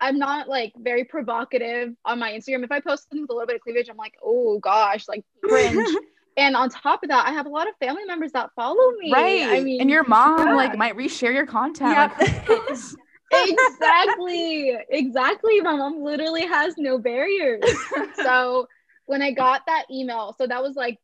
I'm 0.00 0.18
not 0.18 0.48
like 0.48 0.72
very 0.76 1.04
provocative 1.04 1.94
on 2.04 2.18
my 2.18 2.32
Instagram. 2.32 2.64
If 2.64 2.72
I 2.72 2.80
post 2.80 3.04
something 3.04 3.22
with 3.22 3.30
a 3.30 3.34
little 3.34 3.46
bit 3.46 3.54
of 3.54 3.62
cleavage, 3.62 3.88
I'm 3.88 3.96
like, 3.96 4.14
oh 4.20 4.58
gosh, 4.58 5.06
like 5.06 5.24
cringe. 5.44 5.88
and 6.36 6.56
on 6.56 6.70
top 6.70 7.04
of 7.04 7.10
that, 7.10 7.24
I 7.24 7.30
have 7.30 7.46
a 7.46 7.50
lot 7.50 7.68
of 7.68 7.76
family 7.76 8.04
members 8.04 8.32
that 8.32 8.50
follow 8.56 8.90
me. 8.98 9.12
Right. 9.12 9.44
I 9.44 9.60
mean, 9.60 9.80
and 9.80 9.88
your 9.88 10.02
mom 10.02 10.44
yeah. 10.44 10.54
like 10.56 10.76
might 10.76 10.96
reshare 10.96 11.32
your 11.32 11.46
content. 11.46 11.92
Yeah. 11.92 12.12
Like, 12.18 12.78
exactly. 13.32 14.76
Exactly. 14.90 15.60
My 15.60 15.76
mom 15.76 16.02
literally 16.02 16.46
has 16.46 16.74
no 16.78 16.98
barriers. 16.98 17.62
So 18.16 18.66
when 19.08 19.22
i 19.22 19.32
got 19.32 19.62
that 19.66 19.86
email 19.90 20.34
so 20.38 20.46
that 20.46 20.62
was 20.62 20.76
like 20.76 20.98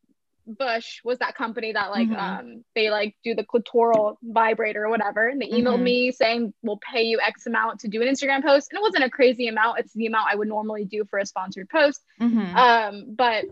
bush 0.47 1.01
was 1.03 1.17
that 1.17 1.35
company 1.35 1.73
that 1.73 1.89
like 1.89 2.07
mm-hmm. 2.07 2.19
um 2.19 2.63
they 2.75 2.91
like 2.91 3.15
do 3.23 3.33
the 3.33 3.43
clitoral 3.43 4.15
vibrator 4.21 4.85
or 4.85 4.89
whatever 4.89 5.27
and 5.27 5.41
they 5.41 5.47
emailed 5.47 5.75
mm-hmm. 5.75 5.83
me 5.83 6.11
saying 6.11 6.53
we'll 6.61 6.79
pay 6.93 7.01
you 7.01 7.19
x 7.19 7.47
amount 7.47 7.79
to 7.79 7.87
do 7.87 8.01
an 8.03 8.07
instagram 8.07 8.43
post. 8.43 8.71
And 8.71 8.77
it 8.77 8.81
wasn't 8.83 9.03
a 9.03 9.09
crazy 9.09 9.47
amount. 9.47 9.79
It's 9.79 9.93
the 9.93 10.05
amount 10.05 10.29
i 10.31 10.35
would 10.35 10.47
normally 10.47 10.85
do 10.85 11.03
for 11.09 11.17
a 11.17 11.25
sponsored 11.25 11.67
post. 11.67 11.99
Mm-hmm. 12.21 12.55
um 12.55 13.15
but 13.15 13.45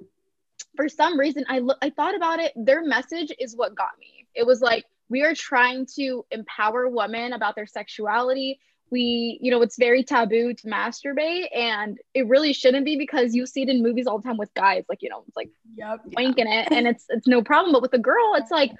for 0.75 0.87
some 0.87 1.19
reason 1.19 1.45
i 1.49 1.57
look 1.57 1.79
i 1.81 1.89
thought 1.89 2.15
about 2.15 2.39
it. 2.39 2.53
Their 2.55 2.83
message 2.85 3.31
is 3.39 3.55
what 3.55 3.73
got 3.73 3.97
me. 3.99 4.27
It 4.35 4.45
was 4.45 4.61
like 4.61 4.85
we 5.13 5.21
are 5.21 5.35
trying 5.35 5.85
to 5.95 6.25
empower 6.31 6.89
women 6.89 7.33
about 7.33 7.55
their 7.55 7.67
sexuality. 7.67 8.59
We 8.89 9.37
you 9.41 9.51
know 9.51 9.61
it's 9.61 9.77
very 9.77 10.03
taboo 10.03 10.55
to 10.55 10.67
masturbate 10.67 11.55
and 11.55 11.99
it 12.15 12.27
really 12.27 12.51
shouldn't 12.51 12.83
be 12.83 12.97
because 12.97 13.35
you 13.35 13.45
see 13.45 13.61
it 13.61 13.69
in 13.69 13.83
movies 13.83 14.07
all 14.07 14.17
the 14.17 14.27
time 14.27 14.37
with 14.37 14.51
guys 14.55 14.85
like 14.89 15.03
you 15.03 15.09
know 15.09 15.23
it's 15.27 15.37
like 15.37 15.51
yep 15.75 15.99
wanking 16.17 16.45
yeah. 16.45 16.61
it 16.61 16.71
and 16.71 16.87
it's 16.87 17.05
it's 17.09 17.27
no 17.27 17.43
problem. 17.43 17.73
But 17.73 17.83
with 17.83 17.93
a 17.93 17.99
girl 17.99 18.33
it's 18.37 18.49
like 18.49 18.71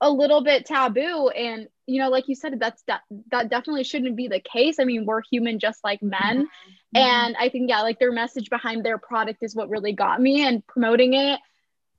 a 0.00 0.10
little 0.10 0.42
bit 0.42 0.64
taboo 0.64 1.28
and 1.28 1.68
you 1.86 2.00
know 2.00 2.08
like 2.08 2.28
you 2.28 2.34
said 2.34 2.58
that's 2.58 2.82
that 2.84 3.02
that 3.30 3.50
definitely 3.50 3.84
shouldn't 3.84 4.16
be 4.16 4.28
the 4.28 4.40
case. 4.40 4.76
I 4.80 4.84
mean 4.84 5.04
we're 5.04 5.22
human 5.30 5.58
just 5.58 5.84
like 5.84 6.02
men. 6.02 6.46
Mm-hmm. 6.46 6.96
and 6.96 7.36
i 7.38 7.50
think 7.50 7.68
yeah 7.68 7.82
like 7.82 7.98
their 7.98 8.12
message 8.12 8.48
behind 8.48 8.82
their 8.82 8.96
product 8.96 9.42
is 9.42 9.54
what 9.54 9.68
really 9.68 9.92
got 9.92 10.18
me 10.18 10.46
and 10.46 10.66
promoting 10.66 11.12
it. 11.12 11.38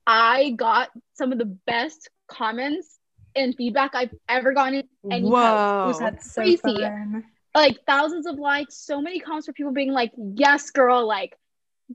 I 0.08 0.50
got 0.50 0.90
some 1.14 1.30
of 1.30 1.38
the 1.38 1.44
best 1.44 2.10
comments 2.26 2.99
and 3.34 3.54
feedback 3.56 3.94
I've 3.94 4.14
ever 4.28 4.52
gotten 4.52 4.82
any 5.10 5.28
Whoa, 5.28 5.86
post. 5.86 6.00
It 6.00 6.04
was 6.04 6.12
that's 6.12 6.34
crazy. 6.34 6.58
So 6.62 7.22
like 7.54 7.78
thousands 7.86 8.26
of 8.26 8.38
likes, 8.38 8.76
so 8.76 9.00
many 9.00 9.20
comments 9.20 9.46
for 9.46 9.52
people 9.52 9.72
being 9.72 9.92
like, 9.92 10.12
"Yes, 10.16 10.70
girl, 10.70 11.06
like 11.06 11.36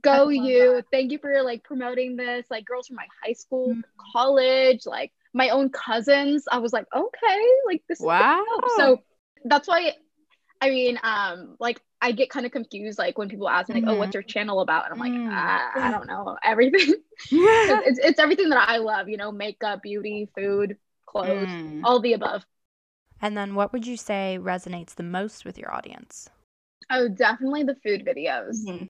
go 0.00 0.28
you. 0.28 0.76
That. 0.76 0.84
Thank 0.92 1.12
you 1.12 1.18
for 1.18 1.42
like 1.42 1.64
promoting 1.64 2.16
this." 2.16 2.46
Like 2.50 2.64
girls 2.64 2.88
from 2.88 2.96
my 2.96 3.06
high 3.24 3.32
school, 3.32 3.70
mm-hmm. 3.70 3.80
college, 4.12 4.86
like 4.86 5.12
my 5.32 5.50
own 5.50 5.70
cousins. 5.70 6.44
I 6.50 6.58
was 6.58 6.72
like, 6.72 6.86
"Okay, 6.94 7.48
like 7.66 7.82
this 7.88 8.00
wow. 8.00 8.44
So 8.76 9.02
that's 9.44 9.68
why 9.68 9.94
I 10.60 10.70
mean, 10.70 10.98
um, 11.02 11.56
like 11.58 11.80
I 12.00 12.12
get 12.12 12.30
kind 12.30 12.46
of 12.46 12.52
confused 12.52 12.98
like 12.98 13.18
when 13.18 13.28
people 13.28 13.48
ask 13.48 13.68
me 13.68 13.76
like, 13.76 13.84
mm-hmm. 13.84 13.92
"Oh, 13.92 13.96
what's 13.96 14.10
mm-hmm. 14.10 14.16
your 14.16 14.22
channel 14.22 14.60
about?" 14.60 14.84
And 14.84 14.94
I'm 14.94 14.98
like, 14.98 15.12
mm-hmm. 15.12 15.30
ah, 15.32 15.70
"I 15.74 15.90
don't 15.90 16.06
know, 16.06 16.36
everything." 16.42 16.94
it's, 17.30 17.98
it's 17.98 18.18
everything 18.18 18.50
that 18.50 18.68
I 18.68 18.78
love, 18.78 19.08
you 19.08 19.16
know, 19.16 19.32
makeup, 19.32 19.82
beauty, 19.82 20.28
food, 20.36 20.76
clothes, 21.24 21.48
mm. 21.48 21.80
all 21.84 22.00
the 22.00 22.12
above. 22.12 22.44
And 23.22 23.36
then, 23.36 23.54
what 23.54 23.72
would 23.72 23.86
you 23.86 23.96
say 23.96 24.38
resonates 24.40 24.94
the 24.94 25.02
most 25.02 25.44
with 25.44 25.58
your 25.58 25.74
audience? 25.74 26.28
Oh, 26.90 27.08
definitely 27.08 27.62
the 27.62 27.76
food 27.76 28.04
videos. 28.04 28.64
Mm-hmm. 28.66 28.84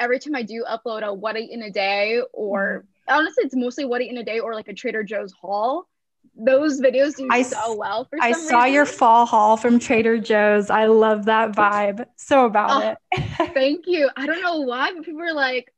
Every 0.00 0.18
time 0.18 0.34
I 0.34 0.42
do 0.42 0.64
upload 0.68 1.02
a 1.02 1.12
what 1.12 1.36
I 1.36 1.40
eat 1.40 1.50
in 1.50 1.62
a 1.62 1.70
day, 1.70 2.22
or 2.32 2.84
mm-hmm. 3.08 3.18
honestly, 3.18 3.44
it's 3.44 3.56
mostly 3.56 3.84
what 3.84 4.00
I 4.00 4.04
eat 4.04 4.10
in 4.10 4.18
a 4.18 4.24
day, 4.24 4.40
or 4.40 4.54
like 4.54 4.68
a 4.68 4.74
Trader 4.74 5.02
Joe's 5.02 5.32
haul 5.32 5.88
those 6.34 6.80
videos 6.80 7.16
do 7.16 7.28
I, 7.30 7.42
so 7.42 7.74
well. 7.76 8.06
For 8.06 8.18
I 8.20 8.32
saw 8.32 8.62
reason. 8.62 8.74
your 8.74 8.86
fall 8.86 9.26
haul 9.26 9.56
from 9.56 9.78
Trader 9.78 10.18
Joe's. 10.18 10.70
I 10.70 10.86
love 10.86 11.26
that 11.26 11.52
vibe. 11.52 12.06
So 12.16 12.46
about 12.46 12.84
oh, 12.84 12.96
it. 13.12 13.50
thank 13.54 13.86
you. 13.86 14.08
I 14.16 14.26
don't 14.26 14.42
know 14.42 14.60
why, 14.60 14.92
but 14.94 15.04
people 15.04 15.22
are 15.22 15.34
like 15.34 15.72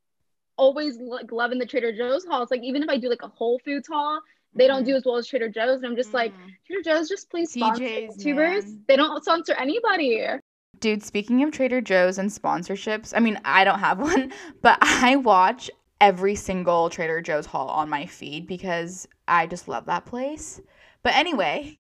always 0.56 0.96
like 0.99 1.32
loving 1.32 1.58
the 1.58 1.66
Trader 1.66 1.92
Joe's 1.92 2.25
haul. 2.25 2.42
It's 2.42 2.50
like 2.50 2.62
even 2.62 2.82
if 2.82 2.88
I 2.88 2.99
do 2.99 3.08
like 3.08 3.23
a 3.23 3.28
Whole 3.28 3.58
Foods 3.64 3.88
haul, 3.88 4.20
they 4.54 4.66
don't 4.66 4.80
mm-hmm. 4.80 4.90
do 4.90 4.96
as 4.96 5.04
well 5.04 5.16
as 5.16 5.26
Trader 5.26 5.49
Joe's. 5.49 5.76
And 5.76 5.87
I'm 5.87 5.96
just 5.96 6.14
like, 6.14 6.32
Trader 6.66 6.82
Joe's, 6.82 7.08
just 7.08 7.30
please 7.30 7.52
sponsor 7.52 7.84
YouTubers. 7.84 8.87
They 8.87 8.96
don't 8.96 9.23
sponsor 9.23 9.54
anybody. 9.54 10.26
Dude, 10.80 11.02
speaking 11.02 11.42
of 11.42 11.52
Trader 11.52 11.80
Joe's 11.80 12.18
and 12.18 12.30
sponsorships, 12.30 13.12
I 13.16 13.20
mean, 13.20 13.40
I 13.44 13.64
don't 13.64 13.78
have 13.78 13.99
one, 14.00 14.32
but 14.62 14.78
I 14.80 15.16
watch 15.16 15.70
every 16.00 16.34
single 16.34 16.90
Trader 16.90 17.20
Joe's 17.20 17.46
haul 17.46 17.68
on 17.68 17.88
my 17.88 18.06
feed 18.06 18.46
because 18.46 19.08
I 19.26 19.46
just 19.46 19.68
love 19.68 19.87
that 19.87 20.06
place. 20.06 20.61
But 21.02 21.14
anyway, 21.14 21.78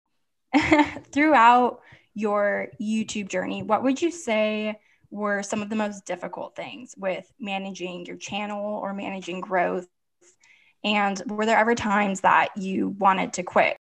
throughout 1.12 1.82
your 2.14 2.68
YouTube 2.80 3.30
journey, 3.30 3.64
what 3.64 3.84
would 3.84 4.02
you 4.02 4.12
say 4.12 4.80
were 5.10 5.44
some 5.44 5.62
of 5.62 5.70
the 5.70 5.76
most 5.76 6.06
difficult 6.06 6.56
things 6.56 6.94
with 6.98 7.32
managing 7.40 8.06
your 8.06 8.18
channel 8.18 8.76
or 8.78 8.94
managing 8.94 9.42
growth? 9.42 9.88
And 10.84 11.22
were 11.28 11.46
there 11.46 11.58
ever 11.58 11.76
times 11.76 12.22
that 12.22 12.50
you 12.58 12.90
wanted 12.90 13.34
to 13.34 13.44
quit? 13.44 13.78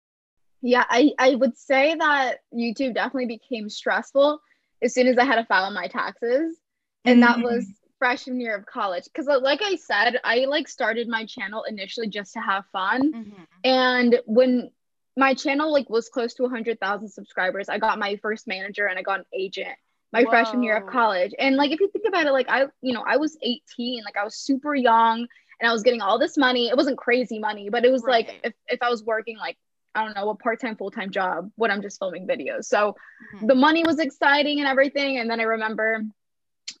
Yeah, 0.61 0.83
I, 0.89 1.11
I 1.17 1.35
would 1.35 1.57
say 1.57 1.95
that 1.95 2.39
YouTube 2.53 2.93
definitely 2.93 3.27
became 3.27 3.69
stressful 3.69 4.41
as 4.81 4.93
soon 4.93 5.07
as 5.07 5.17
I 5.17 5.23
had 5.23 5.35
to 5.35 5.45
file 5.45 5.71
my 5.71 5.87
taxes. 5.87 6.57
And 7.05 7.23
mm-hmm. 7.23 7.41
that 7.41 7.45
was 7.45 7.65
freshman 7.99 8.39
year 8.39 8.55
of 8.55 8.65
college 8.65 9.03
because 9.03 9.27
like 9.41 9.59
i 9.61 9.75
said 9.75 10.19
i 10.23 10.45
like 10.45 10.69
started 10.69 11.07
my 11.07 11.25
channel 11.25 11.63
initially 11.63 12.07
just 12.07 12.33
to 12.33 12.39
have 12.39 12.63
fun 12.71 13.13
mm-hmm. 13.13 13.43
and 13.65 14.19
when 14.25 14.71
my 15.17 15.33
channel 15.33 15.71
like 15.71 15.89
was 15.89 16.07
close 16.07 16.33
to 16.33 16.43
100000 16.43 17.09
subscribers 17.09 17.67
i 17.67 17.77
got 17.77 17.99
my 17.99 18.15
first 18.21 18.47
manager 18.47 18.87
and 18.87 18.97
i 18.97 19.01
got 19.01 19.19
an 19.19 19.25
agent 19.33 19.75
my 20.13 20.23
Whoa. 20.23 20.29
freshman 20.29 20.63
year 20.63 20.77
of 20.77 20.87
college 20.87 21.33
and 21.37 21.57
like 21.57 21.71
if 21.71 21.81
you 21.81 21.89
think 21.89 22.05
about 22.07 22.25
it 22.25 22.31
like 22.31 22.49
i 22.49 22.67
you 22.81 22.93
know 22.93 23.03
i 23.05 23.17
was 23.17 23.37
18 23.41 24.03
like 24.05 24.15
i 24.15 24.23
was 24.23 24.35
super 24.35 24.73
young 24.73 25.27
and 25.59 25.69
i 25.69 25.73
was 25.73 25.83
getting 25.83 26.01
all 26.01 26.19
this 26.19 26.37
money 26.37 26.67
it 26.69 26.77
wasn't 26.77 26.97
crazy 26.97 27.39
money 27.39 27.69
but 27.69 27.85
it 27.85 27.91
was 27.91 28.03
right. 28.03 28.27
like 28.27 28.39
if, 28.43 28.53
if 28.67 28.81
i 28.81 28.89
was 28.89 29.03
working 29.03 29.37
like 29.37 29.57
I 29.95 30.05
don't 30.05 30.15
know, 30.15 30.29
a 30.29 30.35
part-time, 30.35 30.75
full-time 30.75 31.09
job 31.09 31.49
when 31.55 31.71
I'm 31.71 31.81
just 31.81 31.97
filming 31.97 32.27
videos. 32.27 32.65
So 32.65 32.95
mm-hmm. 33.35 33.47
the 33.47 33.55
money 33.55 33.83
was 33.83 33.97
exciting 33.97 34.59
and 34.59 34.67
everything. 34.67 35.17
And 35.17 35.29
then 35.29 35.39
I 35.39 35.43
remember 35.43 36.03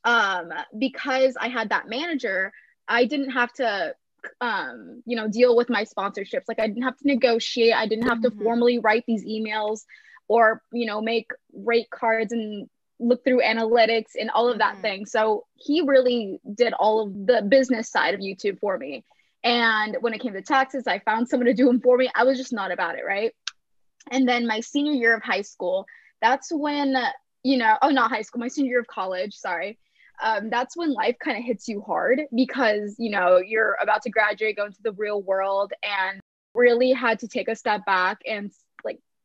um, 0.03 0.53
because 0.77 1.35
I 1.35 1.47
had 1.47 1.69
that 1.69 1.89
manager, 1.89 2.53
I 2.87 3.05
didn't 3.05 3.31
have 3.31 3.51
to 3.53 3.95
um, 4.41 5.01
you 5.05 5.15
know, 5.15 5.27
deal 5.27 5.55
with 5.55 5.69
my 5.69 5.85
sponsorships. 5.85 6.43
Like 6.47 6.59
I 6.59 6.67
didn't 6.67 6.83
have 6.83 6.97
to 6.97 7.07
negotiate. 7.07 7.73
I 7.73 7.87
didn't 7.87 8.07
have 8.07 8.21
to 8.21 8.29
mm-hmm. 8.29 8.43
formally 8.43 8.79
write 8.79 9.05
these 9.07 9.25
emails 9.25 9.83
or, 10.27 10.61
you 10.71 10.85
know, 10.85 11.01
make 11.01 11.31
rate 11.53 11.89
cards 11.89 12.31
and 12.31 12.69
look 12.99 13.23
through 13.23 13.41
analytics 13.41 14.11
and 14.19 14.29
all 14.29 14.49
of 14.49 14.59
that 14.59 14.73
mm-hmm. 14.73 14.81
thing. 14.81 15.05
So 15.05 15.45
he 15.55 15.81
really 15.81 16.39
did 16.55 16.73
all 16.73 17.07
of 17.07 17.25
the 17.27 17.41
business 17.47 17.89
side 17.89 18.13
of 18.13 18.19
YouTube 18.19 18.59
for 18.59 18.77
me. 18.77 19.03
And 19.43 19.97
when 20.01 20.13
it 20.13 20.19
came 20.19 20.33
to 20.33 20.41
taxes, 20.41 20.85
I 20.85 20.99
found 20.99 21.29
someone 21.29 21.47
to 21.47 21.53
do 21.53 21.65
them 21.65 21.79
for 21.79 21.97
me. 21.97 22.09
I 22.13 22.25
was 22.25 22.37
just 22.37 22.51
not 22.51 22.71
about 22.71 22.97
it, 22.97 23.03
right? 23.05 23.33
And 24.11 24.27
then 24.27 24.47
my 24.47 24.59
senior 24.59 24.93
year 24.93 25.15
of 25.15 25.23
high 25.23 25.43
school, 25.43 25.85
that's 26.21 26.51
when, 26.51 26.95
you 27.43 27.57
know, 27.57 27.77
oh, 27.81 27.89
not 27.89 28.11
high 28.11 28.21
school, 28.21 28.41
my 28.41 28.49
senior 28.49 28.71
year 28.71 28.79
of 28.81 28.87
college, 28.87 29.33
sorry 29.33 29.77
um, 30.21 30.49
that's 30.49 30.75
when 30.75 30.93
life 30.93 31.15
kind 31.23 31.37
of 31.37 31.43
hits 31.43 31.67
you 31.67 31.81
hard 31.81 32.21
because 32.35 32.95
you 32.97 33.09
know 33.09 33.37
you're 33.37 33.77
about 33.81 34.01
to 34.03 34.09
graduate 34.09 34.57
go 34.57 34.65
into 34.65 34.81
the 34.81 34.91
real 34.93 35.21
world 35.21 35.73
and 35.83 36.19
really 36.53 36.91
had 36.91 37.19
to 37.19 37.27
take 37.27 37.47
a 37.47 37.55
step 37.55 37.85
back 37.85 38.19
and 38.27 38.51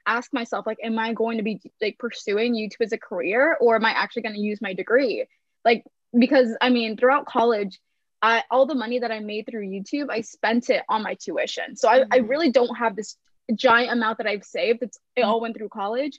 ask 0.07 0.33
myself 0.33 0.67
like 0.67 0.79
am 0.83 0.99
i 0.99 1.13
going 1.13 1.39
to 1.39 1.43
be 1.43 1.61
like 1.81 1.99
pursuing 1.99 2.55
youtube 2.55 2.83
as 2.83 2.93
a 2.93 2.99
career 2.99 3.57
or 3.61 3.77
am 3.77 3.85
i 3.85 3.91
actually 3.91 4.23
going 4.23 4.35
to 4.35 4.41
use 4.41 4.61
my 4.61 4.75
degree 4.75 5.27
like 5.65 5.85
because 6.19 6.57
i 6.61 6.71
mean 6.71 6.97
throughout 6.97 7.27
college 7.27 7.81
I, 8.23 8.43
all 8.51 8.65
the 8.65 8.75
money 8.75 9.01
that 9.01 9.11
i 9.11 9.21
made 9.21 9.47
through 9.47 9.67
youtube 9.67 10.07
i 10.11 10.23
spent 10.23 10.71
it 10.71 10.83
on 10.89 11.03
my 11.03 11.15
tuition 11.15 11.77
so 11.77 11.89
mm-hmm. 11.89 12.13
I, 12.13 12.17
I 12.17 12.21
mm-hmm. 12.21 12.29
really 12.29 12.51
don't 12.51 12.75
have 12.77 12.97
this 12.97 13.17
giant 13.55 13.93
amount 13.93 14.19
that 14.19 14.27
i've 14.27 14.45
saved 14.45 14.83
it's 14.83 14.99
it 15.17 15.23
all 15.23 15.41
went 15.41 15.57
through 15.57 15.69
college 15.69 16.19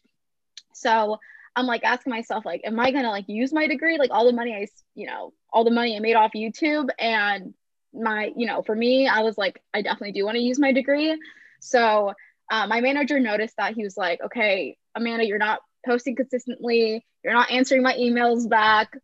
so 0.74 1.20
I'm 1.56 1.66
like 1.66 1.84
asking 1.84 2.12
myself, 2.12 2.46
like, 2.46 2.62
am 2.66 2.80
I 2.80 2.92
gonna 2.92 3.10
like 3.10 3.26
use 3.28 3.54
my 3.54 3.68
degree? 3.68 3.98
Like 3.98 4.12
all 4.12 4.26
the 4.26 4.34
money 4.34 4.54
I, 4.54 4.68
you 4.94 5.08
know, 5.08 5.34
all 5.52 5.64
the 5.64 5.72
money 5.72 5.96
I 5.96 6.00
made 6.00 6.16
off 6.16 6.34
YouTube 6.36 6.90
and 7.00 7.54
my, 7.94 8.32
you 8.36 8.46
know, 8.46 8.62
for 8.62 8.76
me, 8.76 9.08
I 9.08 9.22
was 9.22 9.38
like, 9.38 9.62
I 9.74 9.82
definitely 9.82 10.12
do 10.12 10.26
want 10.26 10.36
to 10.36 10.42
use 10.42 10.60
my 10.60 10.74
degree. 10.74 11.18
So 11.62 12.14
uh, 12.50 12.68
my 12.68 12.82
manager 12.82 13.20
noticed 13.20 13.56
that 13.58 13.76
he 13.76 13.84
was 13.84 13.98
like, 13.98 14.20
okay, 14.24 14.78
Amanda, 14.96 15.26
you're 15.26 15.38
not 15.38 15.60
posting 15.86 16.16
consistently. 16.16 17.06
You're 17.24 17.34
not 17.34 17.52
answering 17.52 17.84
my 17.84 17.94
emails 17.94 18.50
back. 18.50 18.98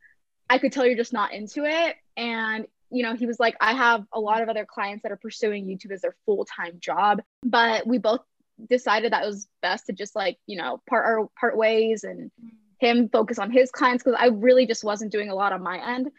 I 0.50 0.58
could 0.58 0.72
tell 0.72 0.86
you're 0.86 0.96
just 0.96 1.14
not 1.14 1.34
into 1.34 1.66
it. 1.66 1.96
And, 2.18 2.66
you 2.90 3.04
know, 3.04 3.16
he 3.16 3.26
was 3.26 3.40
like, 3.40 3.56
I 3.62 3.74
have 3.74 4.06
a 4.14 4.20
lot 4.20 4.42
of 4.42 4.50
other 4.50 4.66
clients 4.66 5.04
that 5.04 5.12
are 5.12 5.18
pursuing 5.18 5.66
YouTube 5.66 5.92
as 5.92 6.02
their 6.02 6.16
full 6.26 6.46
time 6.46 6.78
job, 6.80 7.22
but 7.44 7.88
we 7.88 7.98
both 7.98 8.22
decided 8.70 9.14
that 9.14 9.24
it 9.24 9.28
was 9.28 9.48
best 9.62 9.88
to 9.88 9.94
just 9.94 10.16
like 10.16 10.38
you 10.48 10.58
know 10.58 10.82
part 10.90 11.06
our 11.06 11.28
part 11.40 11.58
ways 11.58 12.04
and 12.04 12.32
him 12.80 13.10
focus 13.10 13.38
on 13.38 13.52
his 13.52 13.72
clients 13.72 14.04
because 14.04 14.20
I 14.20 14.28
really 14.28 14.66
just 14.66 14.84
wasn't 14.84 15.12
doing 15.12 15.30
a 15.30 15.36
lot 15.36 15.54
on 15.54 15.62
my 15.62 15.96
end. 15.96 16.10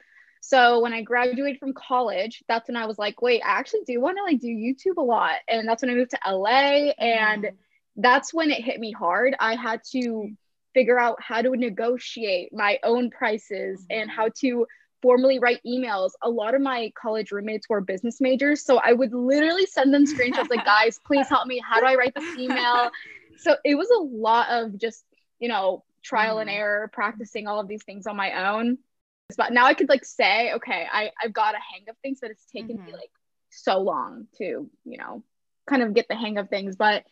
So 0.44 0.80
when 0.80 0.92
I 0.92 1.02
graduated 1.02 1.60
from 1.60 1.72
college, 1.72 2.42
that's 2.48 2.68
when 2.68 2.76
I 2.76 2.86
was 2.86 2.98
like, 2.98 3.22
wait, 3.22 3.42
I 3.42 3.50
actually 3.50 3.84
do 3.86 4.00
want 4.00 4.18
to 4.18 4.24
like 4.24 4.40
do 4.40 4.48
YouTube 4.48 4.96
a 4.96 5.00
lot. 5.02 5.36
And 5.46 5.68
that's 5.68 5.82
when 5.82 5.90
I 5.90 5.94
moved 5.94 6.10
to 6.10 6.18
LA 6.28 6.90
and 6.98 7.44
mm. 7.44 7.54
that's 7.96 8.34
when 8.34 8.50
it 8.50 8.60
hit 8.60 8.80
me 8.80 8.90
hard. 8.90 9.36
I 9.38 9.54
had 9.54 9.82
to 9.92 10.30
figure 10.74 10.98
out 10.98 11.22
how 11.22 11.42
to 11.42 11.50
negotiate 11.50 12.52
my 12.52 12.80
own 12.82 13.08
prices 13.10 13.82
mm. 13.82 14.00
and 14.00 14.10
how 14.10 14.30
to 14.40 14.66
formally 15.00 15.38
write 15.38 15.60
emails. 15.64 16.10
A 16.22 16.28
lot 16.28 16.56
of 16.56 16.60
my 16.60 16.92
college 17.00 17.30
roommates 17.30 17.68
were 17.68 17.80
business 17.80 18.20
majors. 18.20 18.64
So 18.64 18.78
I 18.78 18.94
would 18.94 19.14
literally 19.14 19.66
send 19.66 19.94
them 19.94 20.06
screenshots 20.06 20.50
like, 20.50 20.64
guys, 20.64 20.98
please 21.06 21.28
help 21.28 21.46
me. 21.46 21.62
How 21.64 21.78
do 21.78 21.86
I 21.86 21.94
write 21.94 22.16
this 22.16 22.36
email? 22.36 22.90
So 23.38 23.54
it 23.64 23.76
was 23.76 23.88
a 23.90 24.02
lot 24.02 24.48
of 24.50 24.76
just, 24.76 25.04
you 25.38 25.48
know, 25.48 25.84
trial 26.02 26.40
and 26.40 26.50
mm-hmm. 26.50 26.58
error, 26.58 26.90
practicing 26.92 27.46
all 27.46 27.60
of 27.60 27.68
these 27.68 27.84
things 27.84 28.08
on 28.08 28.16
my 28.16 28.50
own. 28.50 28.78
But 29.36 29.52
now 29.52 29.66
I 29.66 29.74
could 29.74 29.88
like 29.88 30.04
say, 30.04 30.52
okay, 30.54 30.86
I, 30.90 31.10
I've 31.22 31.32
got 31.32 31.54
a 31.54 31.58
hang 31.58 31.88
of 31.88 31.96
things, 32.02 32.18
but 32.20 32.30
it's 32.30 32.46
taken 32.46 32.76
mm-hmm. 32.76 32.86
me 32.86 32.92
like 32.92 33.10
so 33.50 33.80
long 33.80 34.26
to, 34.38 34.68
you 34.84 34.98
know, 34.98 35.22
kind 35.66 35.82
of 35.82 35.94
get 35.94 36.06
the 36.08 36.16
hang 36.16 36.38
of 36.38 36.48
things. 36.48 36.76
But 36.76 37.04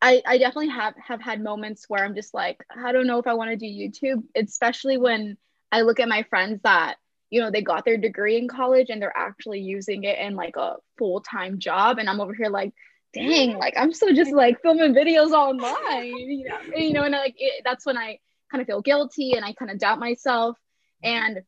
I, 0.00 0.22
I 0.26 0.38
definitely 0.38 0.70
have 0.70 0.94
have 0.96 1.20
had 1.20 1.42
moments 1.42 1.86
where 1.88 2.04
I'm 2.04 2.14
just 2.14 2.34
like, 2.34 2.64
I 2.76 2.92
don't 2.92 3.06
know 3.06 3.18
if 3.18 3.26
I 3.26 3.34
want 3.34 3.50
to 3.50 3.56
do 3.56 3.66
YouTube, 3.66 4.22
especially 4.36 4.98
when 4.98 5.36
I 5.72 5.82
look 5.82 6.00
at 6.00 6.08
my 6.08 6.24
friends 6.24 6.60
that 6.62 6.96
you 7.34 7.40
know 7.40 7.50
they 7.50 7.62
got 7.62 7.84
their 7.84 7.96
degree 7.96 8.36
in 8.38 8.46
college 8.46 8.90
and 8.90 9.02
they're 9.02 9.16
actually 9.16 9.58
using 9.58 10.04
it 10.04 10.18
in 10.20 10.36
like 10.36 10.54
a 10.56 10.76
full-time 10.98 11.58
job 11.58 11.98
and 11.98 12.08
i'm 12.08 12.20
over 12.20 12.32
here 12.32 12.48
like 12.48 12.72
dang 13.12 13.58
like 13.58 13.74
i'm 13.76 13.92
still 13.92 14.14
just 14.14 14.32
like 14.32 14.62
filming 14.62 14.94
videos 14.94 15.32
online 15.32 16.06
you 16.16 16.48
know 16.48 16.58
and, 16.74 16.84
you 16.84 16.92
know 16.92 17.02
and 17.02 17.12
like 17.12 17.34
it, 17.36 17.62
that's 17.64 17.84
when 17.84 17.98
i 17.98 18.18
kind 18.52 18.60
of 18.60 18.68
feel 18.68 18.80
guilty 18.80 19.32
and 19.32 19.44
i 19.44 19.52
kind 19.52 19.70
of 19.70 19.78
doubt 19.78 19.98
myself 19.98 20.56
and 21.02 21.42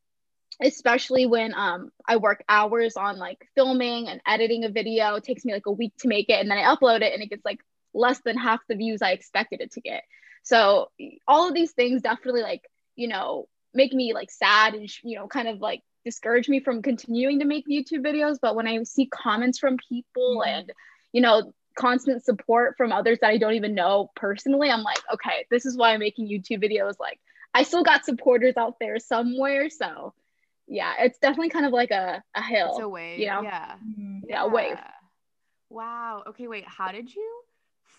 especially 0.60 1.26
when 1.26 1.54
um 1.54 1.90
i 2.06 2.16
work 2.16 2.42
hours 2.48 2.96
on 2.96 3.18
like 3.18 3.46
filming 3.54 4.08
and 4.08 4.20
editing 4.26 4.64
a 4.64 4.68
video 4.68 5.14
it 5.14 5.24
takes 5.24 5.44
me 5.44 5.52
like 5.52 5.66
a 5.66 5.72
week 5.72 5.92
to 5.98 6.08
make 6.08 6.28
it 6.28 6.40
and 6.40 6.50
then 6.50 6.58
i 6.58 6.74
upload 6.74 7.02
it 7.02 7.12
and 7.12 7.22
it 7.22 7.30
gets 7.30 7.44
like 7.44 7.60
less 7.94 8.20
than 8.24 8.36
half 8.36 8.60
the 8.68 8.74
views 8.74 9.02
i 9.02 9.10
expected 9.10 9.60
it 9.60 9.72
to 9.72 9.80
get 9.80 10.02
so 10.42 10.90
all 11.26 11.48
of 11.48 11.54
these 11.54 11.72
things 11.72 12.02
definitely 12.02 12.42
like 12.42 12.62
you 12.94 13.08
know 13.08 13.46
make 13.74 13.92
me 13.92 14.14
like 14.14 14.30
sad 14.30 14.74
and 14.74 14.88
you 15.02 15.16
know 15.18 15.26
kind 15.26 15.48
of 15.48 15.60
like 15.60 15.82
discourage 16.06 16.48
me 16.48 16.60
from 16.60 16.82
continuing 16.82 17.40
to 17.40 17.44
make 17.44 17.66
YouTube 17.68 18.06
videos. 18.06 18.38
But 18.40 18.54
when 18.54 18.68
I 18.68 18.82
see 18.84 19.06
comments 19.06 19.58
from 19.58 19.76
people 19.76 20.38
mm-hmm. 20.40 20.48
and 20.48 20.72
you 21.12 21.20
know 21.20 21.52
constant 21.76 22.24
support 22.24 22.74
from 22.78 22.92
others 22.92 23.18
that 23.20 23.28
I 23.28 23.36
don't 23.36 23.52
even 23.52 23.74
know 23.74 24.10
personally, 24.16 24.70
I'm 24.70 24.82
like, 24.82 25.02
okay, 25.12 25.44
this 25.50 25.66
is 25.66 25.76
why 25.76 25.92
I'm 25.92 26.00
making 26.00 26.28
YouTube 26.28 26.64
videos. 26.64 26.94
Like 26.98 27.20
I 27.52 27.64
still 27.64 27.82
got 27.82 28.06
supporters 28.06 28.56
out 28.56 28.76
there 28.80 28.98
somewhere. 28.98 29.68
So 29.68 30.14
yeah, 30.68 30.94
it's 31.00 31.18
definitely 31.18 31.50
kind 31.50 31.66
of 31.66 31.72
like 31.72 31.90
a, 31.90 32.22
a 32.34 32.42
hill. 32.42 32.70
It's 32.70 32.80
a 32.80 32.88
wave. 32.88 33.18
You 33.18 33.26
know? 33.26 33.42
Yeah. 33.42 33.74
Mm-hmm. 33.74 34.18
Yeah, 34.28 34.44
a 34.44 34.48
wave. 34.48 34.76
Wow. 35.70 36.22
Okay, 36.28 36.48
wait. 36.48 36.64
How 36.66 36.92
did 36.92 37.14
you 37.14 37.40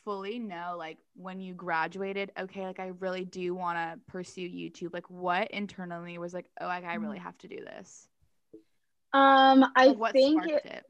fully 0.04 0.40
know 0.40 0.76
like 0.78 0.98
when 1.16 1.40
you 1.40 1.54
graduated, 1.54 2.32
okay, 2.40 2.66
like 2.66 2.80
I 2.80 2.92
really 3.00 3.26
do 3.26 3.54
want 3.56 3.78
to 3.78 4.00
pursue 4.12 4.48
YouTube? 4.48 4.94
Like 4.94 5.10
what 5.10 5.52
internally 5.52 6.18
was 6.18 6.34
like, 6.34 6.46
oh, 6.62 6.66
like 6.66 6.86
I 6.86 6.96
really 6.96 7.20
mm. 7.20 7.24
have 7.24 7.38
to 7.40 7.48
do 7.48 7.58
this? 7.58 8.08
Um, 9.14 9.66
I 9.76 9.88
like, 9.88 10.14
think 10.14 10.48
it, 10.48 10.66
it? 10.66 10.84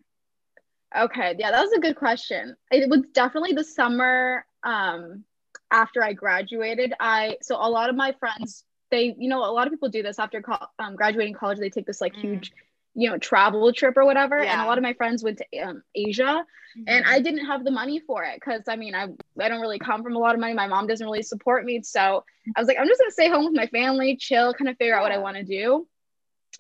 Okay, 0.98 1.36
yeah, 1.38 1.52
that 1.52 1.62
was 1.62 1.74
a 1.74 1.80
good 1.80 1.96
question. 1.96 2.56
It 2.72 2.90
was 2.90 3.02
definitely 3.14 3.54
the 3.54 3.64
summer 3.64 4.46
um 4.64 5.24
after 5.72 6.04
I 6.04 6.14
graduated. 6.14 6.94
I 7.00 7.38
so 7.42 7.56
a 7.56 7.70
lot 7.70 7.90
of 7.90 7.96
my 7.96 8.14
friends 8.20 8.64
they 8.92 9.16
you 9.18 9.30
know 9.30 9.40
a 9.40 9.52
lot 9.52 9.68
of 9.68 9.74
people 9.74 9.90
do 9.90 10.04
this 10.04 10.20
after 10.20 10.42
co- 10.42 10.66
um, 10.80 10.96
graduating 10.96 11.34
college 11.34 11.60
they 11.60 11.70
take 11.70 11.86
this 11.86 12.02
like 12.02 12.14
mm. 12.14 12.22
huge 12.22 12.52
you 12.98 13.10
know 13.10 13.18
travel 13.18 13.72
trip 13.72 13.96
or 13.96 14.06
whatever 14.06 14.44
yeah. 14.44 14.54
and 14.54 14.62
a 14.62 14.66
lot 14.66 14.78
of 14.78 14.84
my 14.84 14.94
friends 14.94 15.24
went 15.24 15.38
to 15.38 15.60
um, 15.60 15.84
asia 15.96 16.24
mm-hmm. 16.24 16.84
and 16.88 17.06
i 17.06 17.20
didn't 17.20 17.46
have 17.46 17.64
the 17.64 17.72
money 17.72 18.00
for 18.00 18.24
it 18.24 18.36
because 18.36 18.64
i 18.68 18.76
mean 18.76 18.96
I, 18.96 19.08
I 19.40 19.50
don't 19.50 19.62
really 19.62 19.80
come 19.80 20.04
from 20.04 20.16
a 20.16 20.20
lot 20.20 20.34
of 20.34 20.42
money 20.42 20.54
my 20.54 20.68
mom 20.68 20.88
doesn't 20.88 21.06
really 21.06 21.22
support 21.22 21.64
me 21.64 21.82
so 21.84 22.24
i 22.56 22.60
was 22.60 22.68
like 22.68 22.78
i'm 22.80 22.88
just 22.88 23.00
gonna 23.00 23.12
stay 23.12 23.30
home 23.30 23.46
with 23.46 23.56
my 23.56 23.68
family 23.68 24.18
chill 24.18 24.54
kind 24.54 24.70
of 24.70 24.78
figure 24.78 24.94
yeah. 24.94 25.00
out 25.00 25.04
what 25.04 25.12
i 25.12 25.20
want 25.20 25.38
to 25.38 25.44
do 25.44 25.88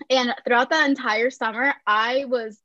and 0.09 0.33
throughout 0.45 0.69
that 0.69 0.87
entire 0.87 1.31
summer 1.31 1.73
i 1.85 2.25
was 2.25 2.59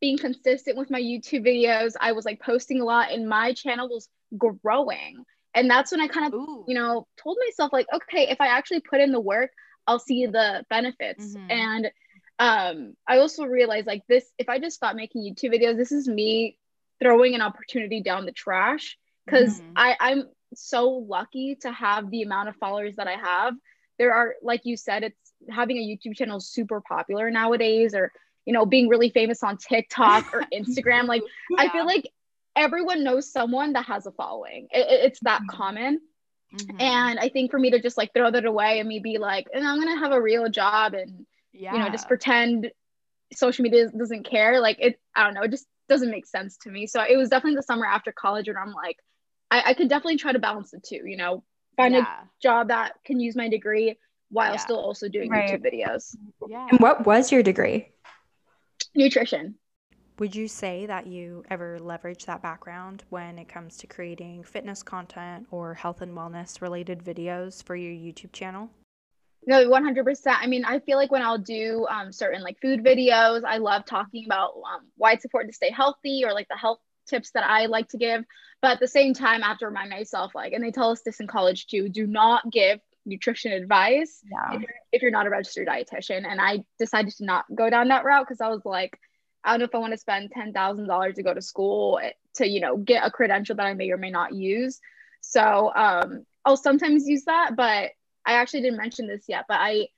being 0.00 0.18
consistent 0.18 0.76
with 0.76 0.90
my 0.90 1.00
youtube 1.00 1.46
videos 1.46 1.92
i 2.00 2.12
was 2.12 2.24
like 2.24 2.40
posting 2.40 2.80
a 2.80 2.84
lot 2.84 3.12
and 3.12 3.28
my 3.28 3.52
channel 3.52 3.88
was 3.88 4.08
growing 4.36 5.24
and 5.56 5.68
that's 5.68 5.90
when 5.90 6.00
i 6.00 6.06
kind 6.06 6.32
of 6.32 6.34
Ooh. 6.38 6.64
you 6.68 6.74
know 6.74 7.08
told 7.16 7.36
myself 7.44 7.72
like 7.72 7.86
okay 7.92 8.28
if 8.28 8.40
i 8.40 8.46
actually 8.46 8.80
put 8.80 9.00
in 9.00 9.10
the 9.10 9.20
work 9.20 9.50
i'll 9.88 9.98
see 9.98 10.26
the 10.26 10.64
benefits 10.70 11.34
mm-hmm. 11.34 11.50
and 11.50 11.90
um 12.38 12.94
i 13.08 13.18
also 13.18 13.44
realized 13.44 13.86
like 13.86 14.02
this 14.08 14.24
if 14.38 14.48
i 14.48 14.60
just 14.60 14.76
stop 14.76 14.94
making 14.94 15.22
youtube 15.22 15.52
videos 15.52 15.76
this 15.76 15.90
is 15.90 16.06
me 16.06 16.56
throwing 17.02 17.34
an 17.34 17.40
opportunity 17.40 18.02
down 18.02 18.26
the 18.26 18.32
trash 18.32 18.96
because 19.24 19.60
mm-hmm. 19.60 19.72
i 19.74 19.96
i'm 19.98 20.24
so 20.54 20.88
lucky 20.88 21.56
to 21.60 21.72
have 21.72 22.10
the 22.10 22.22
amount 22.22 22.48
of 22.48 22.54
followers 22.56 22.94
that 22.96 23.08
i 23.08 23.16
have 23.16 23.54
there 23.98 24.12
are 24.12 24.34
like 24.42 24.60
you 24.64 24.76
said 24.76 25.02
it's 25.02 25.32
having 25.50 25.78
a 25.78 25.80
youtube 25.80 26.14
channel 26.14 26.40
super 26.40 26.80
popular 26.80 27.30
nowadays 27.30 27.94
or 27.94 28.12
you 28.44 28.52
know 28.52 28.64
being 28.64 28.88
really 28.88 29.10
famous 29.10 29.42
on 29.42 29.56
tiktok 29.56 30.32
or 30.32 30.44
instagram 30.54 31.06
like 31.06 31.22
yeah. 31.50 31.62
i 31.62 31.68
feel 31.70 31.84
like 31.84 32.06
everyone 32.56 33.04
knows 33.04 33.30
someone 33.30 33.74
that 33.74 33.84
has 33.84 34.06
a 34.06 34.12
following 34.12 34.66
it, 34.70 34.86
it's 34.88 35.20
that 35.20 35.42
mm-hmm. 35.42 35.56
common 35.56 36.00
mm-hmm. 36.54 36.80
and 36.80 37.18
i 37.18 37.28
think 37.28 37.50
for 37.50 37.58
me 37.58 37.70
to 37.70 37.80
just 37.80 37.96
like 37.96 38.12
throw 38.14 38.30
that 38.30 38.44
away 38.44 38.80
and 38.80 38.88
me 38.88 38.98
be 38.98 39.18
like 39.18 39.46
and 39.52 39.66
i'm 39.66 39.78
gonna 39.78 39.98
have 39.98 40.12
a 40.12 40.20
real 40.20 40.48
job 40.48 40.94
and 40.94 41.26
yeah. 41.52 41.72
you 41.72 41.78
know 41.78 41.88
just 41.90 42.08
pretend 42.08 42.70
social 43.32 43.62
media 43.62 43.88
doesn't 43.90 44.24
care 44.24 44.60
like 44.60 44.78
it 44.80 44.98
i 45.14 45.22
don't 45.22 45.34
know 45.34 45.42
it 45.42 45.50
just 45.50 45.66
doesn't 45.88 46.10
make 46.10 46.26
sense 46.26 46.56
to 46.56 46.70
me 46.70 46.86
so 46.86 47.02
it 47.02 47.16
was 47.16 47.28
definitely 47.28 47.56
the 47.56 47.62
summer 47.62 47.86
after 47.86 48.10
college 48.10 48.48
when 48.48 48.56
i'm 48.56 48.72
like 48.72 48.98
i, 49.50 49.62
I 49.66 49.74
could 49.74 49.88
definitely 49.88 50.16
try 50.16 50.32
to 50.32 50.38
balance 50.38 50.70
the 50.70 50.80
two 50.80 51.02
you 51.04 51.16
know 51.16 51.44
find 51.76 51.94
yeah. 51.94 52.02
a 52.02 52.26
job 52.42 52.68
that 52.68 52.94
can 53.04 53.20
use 53.20 53.36
my 53.36 53.48
degree 53.48 53.96
while 54.30 54.52
yeah. 54.52 54.58
still 54.58 54.78
also 54.78 55.08
doing 55.08 55.30
right. 55.30 55.50
youtube 55.50 55.64
videos 55.64 56.16
yeah 56.48 56.66
and 56.70 56.80
what 56.80 57.06
was 57.06 57.30
your 57.30 57.42
degree 57.42 57.88
nutrition 58.94 59.56
would 60.18 60.34
you 60.34 60.48
say 60.48 60.86
that 60.86 61.06
you 61.06 61.44
ever 61.50 61.78
leverage 61.78 62.24
that 62.24 62.42
background 62.42 63.04
when 63.10 63.38
it 63.38 63.48
comes 63.48 63.76
to 63.78 63.86
creating 63.86 64.42
fitness 64.44 64.82
content 64.82 65.46
or 65.50 65.74
health 65.74 66.00
and 66.00 66.16
wellness 66.16 66.62
related 66.62 67.04
videos 67.04 67.62
for 67.62 67.76
your 67.76 67.92
YouTube 67.92 68.32
channel? 68.32 68.70
No, 69.46 69.68
100%. 69.68 70.18
I 70.26 70.46
mean, 70.46 70.64
I 70.64 70.80
feel 70.80 70.96
like 70.96 71.12
when 71.12 71.22
I'll 71.22 71.38
do 71.38 71.86
um, 71.88 72.12
certain 72.12 72.42
like 72.42 72.60
food 72.60 72.82
videos, 72.82 73.42
I 73.44 73.58
love 73.58 73.84
talking 73.84 74.24
about 74.26 74.54
um, 74.56 74.86
why 74.96 75.12
it's 75.12 75.24
important 75.24 75.52
to 75.52 75.56
stay 75.56 75.70
healthy 75.70 76.24
or 76.24 76.32
like 76.32 76.48
the 76.48 76.56
health 76.56 76.80
tips 77.06 77.30
that 77.32 77.44
I 77.44 77.66
like 77.66 77.88
to 77.90 77.98
give. 77.98 78.24
But 78.60 78.72
at 78.72 78.80
the 78.80 78.88
same 78.88 79.14
time, 79.14 79.44
I 79.44 79.48
have 79.48 79.58
to 79.58 79.66
remind 79.66 79.90
myself, 79.90 80.34
like, 80.34 80.52
and 80.52 80.64
they 80.64 80.72
tell 80.72 80.90
us 80.90 81.02
this 81.02 81.20
in 81.20 81.26
college 81.26 81.66
too 81.66 81.88
do 81.88 82.06
not 82.06 82.50
give 82.50 82.80
nutrition 83.04 83.52
advice 83.52 84.20
yeah. 84.24 84.56
if, 84.56 84.62
you're, 84.62 84.74
if 84.92 85.02
you're 85.02 85.10
not 85.12 85.26
a 85.26 85.30
registered 85.30 85.68
dietitian. 85.68 86.26
And 86.26 86.40
I 86.40 86.64
decided 86.80 87.14
to 87.18 87.24
not 87.24 87.44
go 87.54 87.70
down 87.70 87.88
that 87.88 88.04
route 88.04 88.26
because 88.26 88.40
I 88.40 88.48
was 88.48 88.62
like, 88.64 88.98
I 89.46 89.52
don't 89.52 89.60
know 89.60 89.64
if 89.66 89.74
I 89.74 89.78
want 89.78 89.92
to 89.92 89.98
spend 89.98 90.32
$10,000 90.32 91.14
to 91.14 91.22
go 91.22 91.32
to 91.32 91.40
school 91.40 92.00
to, 92.34 92.46
you 92.46 92.60
know, 92.60 92.76
get 92.76 93.06
a 93.06 93.10
credential 93.10 93.56
that 93.56 93.66
I 93.66 93.74
may 93.74 93.90
or 93.90 93.96
may 93.96 94.10
not 94.10 94.34
use. 94.34 94.80
So 95.20 95.72
um, 95.74 96.26
I'll 96.44 96.56
sometimes 96.56 97.06
use 97.06 97.24
that, 97.24 97.56
but 97.56 97.92
I 98.24 98.34
actually 98.34 98.62
didn't 98.62 98.78
mention 98.78 99.06
this 99.06 99.24
yet, 99.28 99.44
but 99.48 99.58
I 99.60 99.88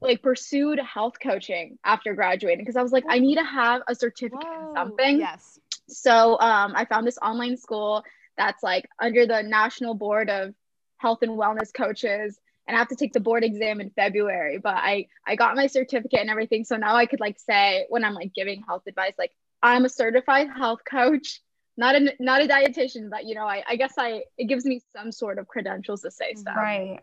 like 0.00 0.22
pursued 0.22 0.78
health 0.78 1.14
coaching 1.20 1.78
after 1.84 2.14
graduating 2.14 2.58
because 2.58 2.76
I 2.76 2.82
was 2.82 2.92
like, 2.92 3.04
I 3.08 3.18
need 3.18 3.36
to 3.36 3.44
have 3.44 3.82
a 3.88 3.94
certificate 3.94 4.44
Whoa, 4.44 4.68
in 4.68 4.74
something. 4.74 5.20
Yes. 5.20 5.58
So 5.88 6.38
um, 6.40 6.74
I 6.76 6.84
found 6.84 7.06
this 7.06 7.18
online 7.22 7.56
school 7.56 8.04
that's 8.36 8.62
like 8.62 8.88
under 9.00 9.26
the 9.26 9.42
National 9.42 9.94
Board 9.94 10.28
of 10.28 10.54
Health 10.98 11.20
and 11.22 11.32
Wellness 11.32 11.72
Coaches. 11.72 12.38
And 12.66 12.76
I 12.76 12.78
have 12.78 12.88
to 12.88 12.96
take 12.96 13.12
the 13.12 13.20
board 13.20 13.44
exam 13.44 13.80
in 13.80 13.90
February, 13.90 14.58
but 14.58 14.74
I 14.74 15.08
I 15.26 15.36
got 15.36 15.56
my 15.56 15.66
certificate 15.66 16.20
and 16.20 16.30
everything. 16.30 16.64
So 16.64 16.76
now 16.76 16.96
I 16.96 17.06
could 17.06 17.20
like 17.20 17.38
say 17.38 17.86
when 17.88 18.04
I'm 18.04 18.14
like 18.14 18.32
giving 18.34 18.62
health 18.62 18.82
advice, 18.86 19.14
like 19.18 19.32
I'm 19.62 19.84
a 19.84 19.88
certified 19.88 20.48
health 20.48 20.80
coach 20.88 21.40
not 21.76 21.96
a 21.96 22.14
not 22.20 22.42
a 22.42 22.46
dietitian, 22.46 23.10
but 23.10 23.24
you 23.24 23.34
know, 23.34 23.46
I, 23.46 23.62
I 23.68 23.76
guess 23.76 23.94
I 23.98 24.22
it 24.38 24.46
gives 24.46 24.64
me 24.64 24.80
some 24.96 25.10
sort 25.10 25.38
of 25.38 25.48
credentials 25.48 26.02
to 26.02 26.10
say 26.10 26.34
stuff. 26.34 26.56
Right. 26.56 27.00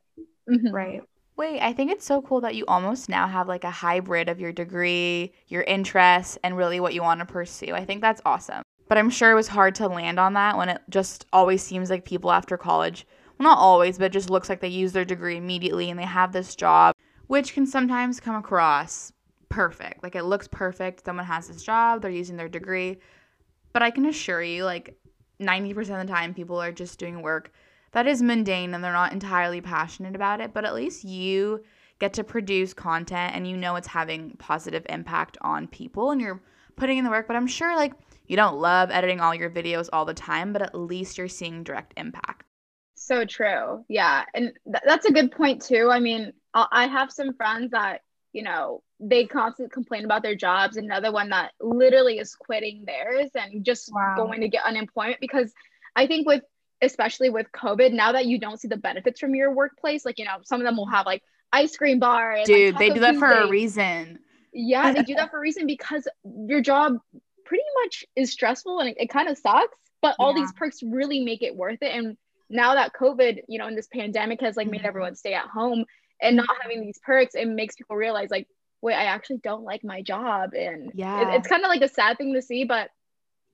Mm-hmm. 0.49 0.73
Right. 0.73 1.01
Wait, 1.37 1.61
I 1.61 1.73
think 1.73 1.91
it's 1.91 2.05
so 2.05 2.21
cool 2.21 2.41
that 2.41 2.55
you 2.55 2.65
almost 2.67 3.09
now 3.09 3.27
have 3.27 3.47
like 3.47 3.63
a 3.63 3.71
hybrid 3.71 4.29
of 4.29 4.39
your 4.39 4.51
degree, 4.51 5.33
your 5.47 5.63
interests, 5.63 6.37
and 6.43 6.55
really 6.55 6.79
what 6.79 6.93
you 6.93 7.01
want 7.01 7.19
to 7.19 7.25
pursue. 7.25 7.73
I 7.73 7.85
think 7.85 8.01
that's 8.01 8.21
awesome. 8.25 8.61
But 8.87 8.97
I'm 8.97 9.09
sure 9.09 9.31
it 9.31 9.35
was 9.35 9.47
hard 9.47 9.75
to 9.75 9.87
land 9.87 10.19
on 10.19 10.33
that 10.33 10.57
when 10.57 10.69
it 10.69 10.81
just 10.89 11.25
always 11.31 11.63
seems 11.63 11.89
like 11.89 12.03
people 12.03 12.31
after 12.31 12.57
college, 12.57 13.07
not 13.43 13.57
always, 13.57 13.97
but 13.97 14.11
just 14.11 14.29
looks 14.29 14.49
like 14.49 14.59
they 14.59 14.67
use 14.67 14.91
their 14.91 15.05
degree 15.05 15.37
immediately 15.37 15.89
and 15.89 15.99
they 15.99 16.05
have 16.05 16.31
this 16.31 16.55
job, 16.55 16.95
which 17.27 17.53
can 17.53 17.65
sometimes 17.65 18.19
come 18.19 18.35
across 18.35 19.11
perfect. 19.49 20.03
Like 20.03 20.15
it 20.15 20.23
looks 20.23 20.47
perfect. 20.47 21.05
Someone 21.05 21.25
has 21.25 21.47
this 21.47 21.63
job, 21.63 22.01
they're 22.01 22.11
using 22.11 22.37
their 22.37 22.49
degree. 22.49 22.97
But 23.73 23.83
I 23.83 23.91
can 23.91 24.05
assure 24.05 24.41
you, 24.43 24.65
like 24.65 24.97
90% 25.41 25.77
of 26.01 26.07
the 26.07 26.13
time, 26.13 26.33
people 26.33 26.61
are 26.61 26.71
just 26.71 26.99
doing 26.99 27.21
work 27.21 27.51
that 27.91 28.07
is 28.07 28.21
mundane 28.21 28.73
and 28.73 28.83
they're 28.83 28.93
not 28.93 29.11
entirely 29.11 29.61
passionate 29.61 30.15
about 30.15 30.41
it. 30.41 30.53
But 30.53 30.65
at 30.65 30.75
least 30.75 31.03
you 31.03 31.63
get 31.99 32.13
to 32.13 32.23
produce 32.23 32.73
content 32.73 33.35
and 33.35 33.47
you 33.47 33.57
know 33.57 33.75
it's 33.75 33.87
having 33.87 34.31
positive 34.37 34.85
impact 34.89 35.37
on 35.41 35.67
people 35.67 36.11
and 36.11 36.21
you're 36.21 36.41
putting 36.75 36.97
in 36.97 37.03
the 37.03 37.11
work. 37.11 37.27
But 37.27 37.35
I'm 37.35 37.47
sure, 37.47 37.75
like, 37.75 37.93
you 38.27 38.35
don't 38.35 38.59
love 38.59 38.91
editing 38.91 39.19
all 39.19 39.35
your 39.35 39.49
videos 39.49 39.89
all 39.91 40.05
the 40.05 40.13
time, 40.13 40.53
but 40.53 40.61
at 40.61 40.75
least 40.75 41.17
you're 41.17 41.27
seeing 41.27 41.63
direct 41.63 41.93
impact. 41.97 42.45
So 43.01 43.25
true. 43.25 43.83
Yeah. 43.87 44.25
And 44.33 44.53
th- 44.65 44.83
that's 44.85 45.05
a 45.05 45.11
good 45.11 45.31
point, 45.31 45.63
too. 45.63 45.89
I 45.91 45.99
mean, 45.99 46.33
I 46.53 46.87
have 46.87 47.11
some 47.11 47.33
friends 47.33 47.71
that 47.71 48.01
you 48.33 48.43
know, 48.43 48.81
they 48.99 49.25
constantly 49.25 49.69
complain 49.71 50.05
about 50.05 50.23
their 50.23 50.35
jobs. 50.35 50.77
Another 50.77 51.11
one 51.11 51.29
that 51.29 51.51
literally 51.59 52.19
is 52.19 52.35
quitting 52.35 52.85
theirs 52.85 53.29
and 53.35 53.65
just 53.65 53.91
wow. 53.93 54.15
going 54.15 54.41
to 54.41 54.47
get 54.47 54.63
unemployment 54.63 55.19
because 55.19 55.51
I 55.95 56.07
think 56.07 56.27
with 56.27 56.43
especially 56.83 57.29
with 57.29 57.47
COVID, 57.51 57.93
now 57.93 58.13
that 58.13 58.25
you 58.25 58.39
don't 58.39 58.59
see 58.59 58.67
the 58.67 58.77
benefits 58.77 59.19
from 59.19 59.35
your 59.35 59.53
workplace, 59.53 60.05
like 60.05 60.17
you 60.17 60.25
know, 60.25 60.37
some 60.43 60.61
of 60.61 60.65
them 60.65 60.77
will 60.77 60.87
have 60.87 61.05
like 61.05 61.23
ice 61.51 61.75
cream 61.75 61.99
bar. 61.99 62.33
And, 62.33 62.45
Dude, 62.45 62.75
like, 62.75 62.79
they 62.79 62.89
do 62.93 63.01
that 63.01 63.11
Tuesday. 63.11 63.19
for 63.19 63.33
a 63.33 63.49
reason. 63.49 64.19
Yeah, 64.53 64.93
they 64.93 65.03
do 65.03 65.15
that 65.17 65.31
for 65.31 65.37
a 65.37 65.41
reason 65.41 65.67
because 65.67 66.07
your 66.47 66.61
job 66.61 66.97
pretty 67.45 67.63
much 67.83 68.05
is 68.15 68.31
stressful 68.31 68.79
and 68.79 68.89
it, 68.89 68.97
it 68.99 69.09
kind 69.09 69.27
of 69.27 69.37
sucks. 69.37 69.77
But 70.01 70.15
all 70.17 70.33
yeah. 70.35 70.41
these 70.41 70.53
perks 70.53 70.81
really 70.81 71.19
make 71.19 71.43
it 71.43 71.55
worth 71.55 71.83
it. 71.83 71.93
And 71.93 72.17
now 72.51 72.75
that 72.75 72.93
COVID, 72.93 73.41
you 73.47 73.57
know, 73.57 73.67
in 73.67 73.75
this 73.75 73.87
pandemic 73.87 74.41
has 74.41 74.57
like 74.57 74.67
made 74.67 74.79
mm-hmm. 74.79 74.87
everyone 74.87 75.15
stay 75.15 75.33
at 75.33 75.47
home, 75.47 75.85
and 76.21 76.37
not 76.37 76.47
having 76.61 76.81
these 76.81 76.99
perks 77.03 77.35
it 77.35 77.47
makes 77.47 77.75
people 77.75 77.95
realize 77.95 78.29
like 78.29 78.47
wait 78.81 78.95
i 78.95 79.05
actually 79.05 79.37
don't 79.37 79.63
like 79.63 79.83
my 79.83 80.01
job 80.01 80.51
and 80.53 80.91
yeah 80.93 81.21
it, 81.21 81.35
it's 81.35 81.47
kind 81.47 81.63
of 81.63 81.69
like 81.69 81.81
a 81.81 81.87
sad 81.87 82.17
thing 82.17 82.33
to 82.33 82.41
see 82.41 82.63
but 82.63 82.89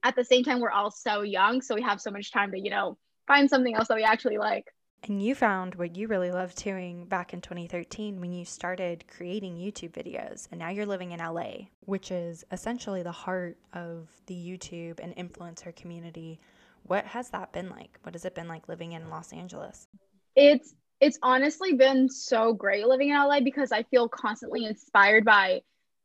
at 0.02 0.14
the 0.14 0.24
same 0.24 0.44
time 0.44 0.60
we're 0.60 0.70
all 0.70 0.90
so 0.90 1.22
young 1.22 1.60
so 1.60 1.74
we 1.74 1.82
have 1.82 2.00
so 2.00 2.10
much 2.10 2.30
time 2.30 2.52
to 2.52 2.58
you 2.58 2.70
know 2.70 2.96
find 3.26 3.48
something 3.48 3.74
else 3.74 3.88
that 3.88 3.96
we 3.96 4.04
actually 4.04 4.38
like 4.38 4.66
and 5.04 5.22
you 5.22 5.36
found 5.36 5.76
what 5.76 5.96
you 5.96 6.08
really 6.08 6.32
loved 6.32 6.56
doing 6.56 7.04
back 7.04 7.32
in 7.32 7.40
2013 7.40 8.20
when 8.20 8.32
you 8.32 8.44
started 8.44 9.04
creating 9.06 9.56
YouTube 9.56 9.92
videos. 9.92 10.48
And 10.50 10.58
now 10.58 10.70
you're 10.70 10.86
living 10.86 11.12
in 11.12 11.20
LA, 11.20 11.68
which 11.84 12.10
is 12.10 12.44
essentially 12.50 13.04
the 13.04 13.12
heart 13.12 13.56
of 13.72 14.08
the 14.26 14.34
YouTube 14.34 14.98
and 15.00 15.14
influencer 15.14 15.74
community. 15.76 16.40
What 16.88 17.04
has 17.06 17.30
that 17.30 17.52
been 17.52 17.70
like? 17.70 17.98
What 18.02 18.14
has 18.14 18.24
it 18.24 18.34
been 18.34 18.48
like 18.48 18.68
living 18.68 18.92
in 18.92 19.10
Los 19.10 19.32
Angeles? 19.32 19.86
It's 20.34 20.74
it's 21.00 21.18
honestly 21.22 21.74
been 21.74 22.08
so 22.08 22.52
great 22.52 22.86
living 22.86 23.10
in 23.10 23.16
LA 23.16 23.40
because 23.40 23.70
I 23.70 23.84
feel 23.84 24.08
constantly 24.08 24.64
inspired 24.64 25.24
by 25.24 25.62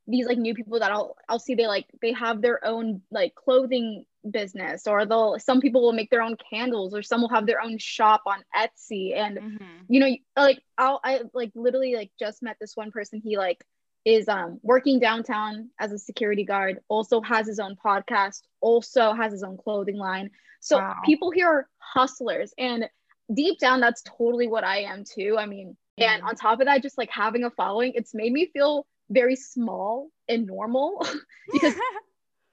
these 0.08 0.28
like 0.28 0.38
new 0.38 0.54
people 0.54 0.80
that 0.80 0.92
I'll 0.92 1.16
I'll 1.30 1.40
see 1.40 1.56
they 1.56 1.68
like 1.68 1.88
they 2.02 2.12
have 2.14 2.42
their 2.42 2.64
own 2.66 3.02
like 3.10 3.34
clothing 3.36 4.06
business 4.30 4.86
or 4.88 5.06
they'll 5.06 5.38
some 5.40 5.62
people 5.62 5.82
will 5.82 5.94
make 5.94 6.10
their 6.10 6.22
own 6.22 6.36
candles 6.50 6.94
or 6.94 7.02
some 7.02 7.22
will 7.22 7.30
have 7.30 7.46
their 7.46 7.62
own 7.62 7.78
shop 7.78 8.22
on 8.26 8.44
Etsy 8.56 9.16
and 9.16 9.38
mm-hmm. 9.38 9.66
you 9.88 10.00
know 10.00 10.16
like 10.36 10.62
I'll 10.78 11.00
I 11.04 11.22
like 11.34 11.52
literally 11.56 11.96
like 11.96 12.12
just 12.20 12.44
met 12.44 12.58
this 12.60 12.76
one 12.76 12.92
person 12.92 13.22
he 13.24 13.38
like 13.38 13.64
is 14.06 14.28
um 14.28 14.60
working 14.64 15.00
downtown 15.00 15.70
as 15.80 15.92
a 15.92 15.98
security 15.98 16.44
guard 16.44 16.80
also 16.88 17.22
has 17.22 17.48
his 17.48 17.60
own 17.60 17.76
podcast 17.84 18.42
also 18.62 19.14
has 19.14 19.32
his 19.32 19.44
own 19.44 19.58
clothing 19.58 19.98
line 19.98 20.30
so 20.60 20.78
wow. 20.78 20.96
people 21.06 21.32
here 21.32 21.48
are 21.48 21.68
hustlers 21.78 22.54
and 22.58 22.90
deep 23.34 23.58
down 23.60 23.80
that's 23.80 24.04
totally 24.04 24.48
what 24.48 24.64
I 24.64 24.80
am 24.80 25.04
too 25.06 25.38
I 25.40 25.46
mean 25.46 25.78
mm-hmm. 26.00 26.10
and 26.10 26.24
on 26.24 26.36
top 26.36 26.60
of 26.60 26.66
that 26.66 26.82
just 26.82 26.98
like 26.98 27.10
having 27.10 27.44
a 27.44 27.50
following 27.50 27.94
it's 27.96 28.14
made 28.14 28.34
me 28.34 28.48
feel 28.48 28.86
very 29.10 29.36
small 29.36 30.10
and 30.28 30.46
normal 30.46 31.06
because 31.52 31.74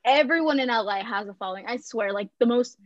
everyone 0.04 0.60
in 0.60 0.68
LA 0.68 1.04
has 1.04 1.28
a 1.28 1.34
following. 1.34 1.66
I 1.66 1.76
swear, 1.76 2.12
like 2.12 2.28
the 2.38 2.46
most 2.46 2.76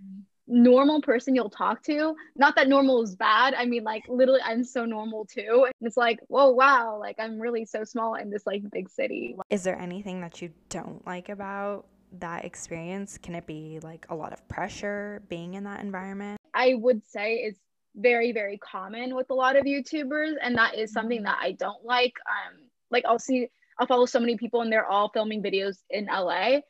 normal 0.46 1.00
person 1.00 1.34
you'll 1.34 1.50
talk 1.50 1.82
to. 1.84 2.14
Not 2.36 2.56
that 2.56 2.68
normal 2.68 3.02
is 3.02 3.16
bad. 3.16 3.54
I 3.54 3.64
mean, 3.64 3.84
like 3.84 4.04
literally, 4.08 4.40
I'm 4.44 4.64
so 4.64 4.84
normal 4.84 5.24
too. 5.24 5.64
And 5.66 5.86
it's 5.86 5.96
like, 5.96 6.20
whoa, 6.28 6.50
wow, 6.50 6.98
like 6.98 7.16
I'm 7.18 7.40
really 7.40 7.64
so 7.64 7.84
small 7.84 8.14
in 8.14 8.30
this 8.30 8.46
like 8.46 8.62
big 8.70 8.90
city. 8.90 9.36
Is 9.50 9.62
there 9.62 9.78
anything 9.78 10.20
that 10.20 10.42
you 10.42 10.50
don't 10.68 11.04
like 11.06 11.28
about 11.28 11.86
that 12.20 12.44
experience? 12.44 13.18
Can 13.18 13.34
it 13.34 13.46
be 13.46 13.80
like 13.82 14.06
a 14.10 14.14
lot 14.14 14.32
of 14.32 14.46
pressure 14.48 15.22
being 15.28 15.54
in 15.54 15.64
that 15.64 15.80
environment? 15.80 16.38
I 16.52 16.74
would 16.74 17.06
say 17.06 17.36
it's 17.36 17.60
very, 17.96 18.32
very 18.32 18.58
common 18.58 19.14
with 19.14 19.30
a 19.30 19.34
lot 19.34 19.56
of 19.56 19.64
YouTubers, 19.64 20.34
and 20.40 20.56
that 20.56 20.76
is 20.76 20.92
something 20.92 21.18
mm-hmm. 21.18 21.26
that 21.26 21.38
I 21.40 21.52
don't 21.52 21.84
like. 21.84 22.14
Um, 22.28 22.60
like 22.90 23.04
I'll 23.06 23.18
see 23.18 23.48
I'll 23.78 23.86
follow 23.86 24.06
so 24.06 24.20
many 24.20 24.36
people 24.36 24.60
and 24.60 24.72
they're 24.72 24.86
all 24.86 25.08
filming 25.08 25.42
videos 25.42 25.78
in 25.90 26.06
LA. 26.06 26.60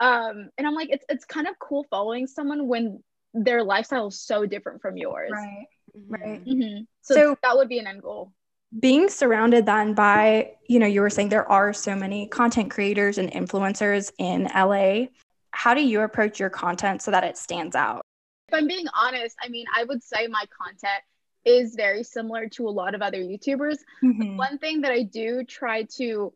Um, 0.00 0.50
and 0.56 0.66
I'm 0.66 0.74
like, 0.74 0.88
it's 0.90 1.04
it's 1.08 1.24
kind 1.24 1.46
of 1.46 1.58
cool 1.58 1.84
following 1.90 2.26
someone 2.26 2.66
when 2.66 3.02
their 3.34 3.62
lifestyle 3.62 4.08
is 4.08 4.20
so 4.20 4.46
different 4.46 4.82
from 4.82 4.96
yours. 4.96 5.30
Right. 5.32 5.66
Right. 6.08 6.44
Mm-hmm. 6.44 6.82
So, 7.02 7.14
so 7.14 7.38
that 7.42 7.56
would 7.56 7.68
be 7.68 7.78
an 7.78 7.86
end 7.86 8.02
goal. 8.02 8.32
Being 8.78 9.08
surrounded 9.08 9.66
then 9.66 9.94
by, 9.94 10.52
you 10.68 10.78
know, 10.78 10.86
you 10.86 11.00
were 11.00 11.10
saying 11.10 11.28
there 11.28 11.50
are 11.50 11.72
so 11.72 11.96
many 11.96 12.28
content 12.28 12.70
creators 12.70 13.18
and 13.18 13.30
influencers 13.32 14.12
in 14.18 14.44
LA. 14.54 15.06
How 15.50 15.74
do 15.74 15.82
you 15.82 16.02
approach 16.02 16.38
your 16.38 16.50
content 16.50 17.02
so 17.02 17.10
that 17.10 17.24
it 17.24 17.36
stands 17.36 17.74
out? 17.74 18.06
If 18.48 18.54
I'm 18.54 18.68
being 18.68 18.86
honest, 18.94 19.36
I 19.42 19.48
mean, 19.48 19.66
I 19.76 19.82
would 19.84 20.02
say 20.02 20.28
my 20.28 20.44
content 20.56 21.02
is 21.44 21.74
very 21.74 22.04
similar 22.04 22.48
to 22.50 22.68
a 22.68 22.70
lot 22.70 22.94
of 22.94 23.02
other 23.02 23.18
YouTubers. 23.18 23.78
Mm-hmm. 24.04 24.36
One 24.36 24.58
thing 24.58 24.82
that 24.82 24.92
I 24.92 25.02
do 25.02 25.42
try 25.44 25.84
to, 25.96 26.32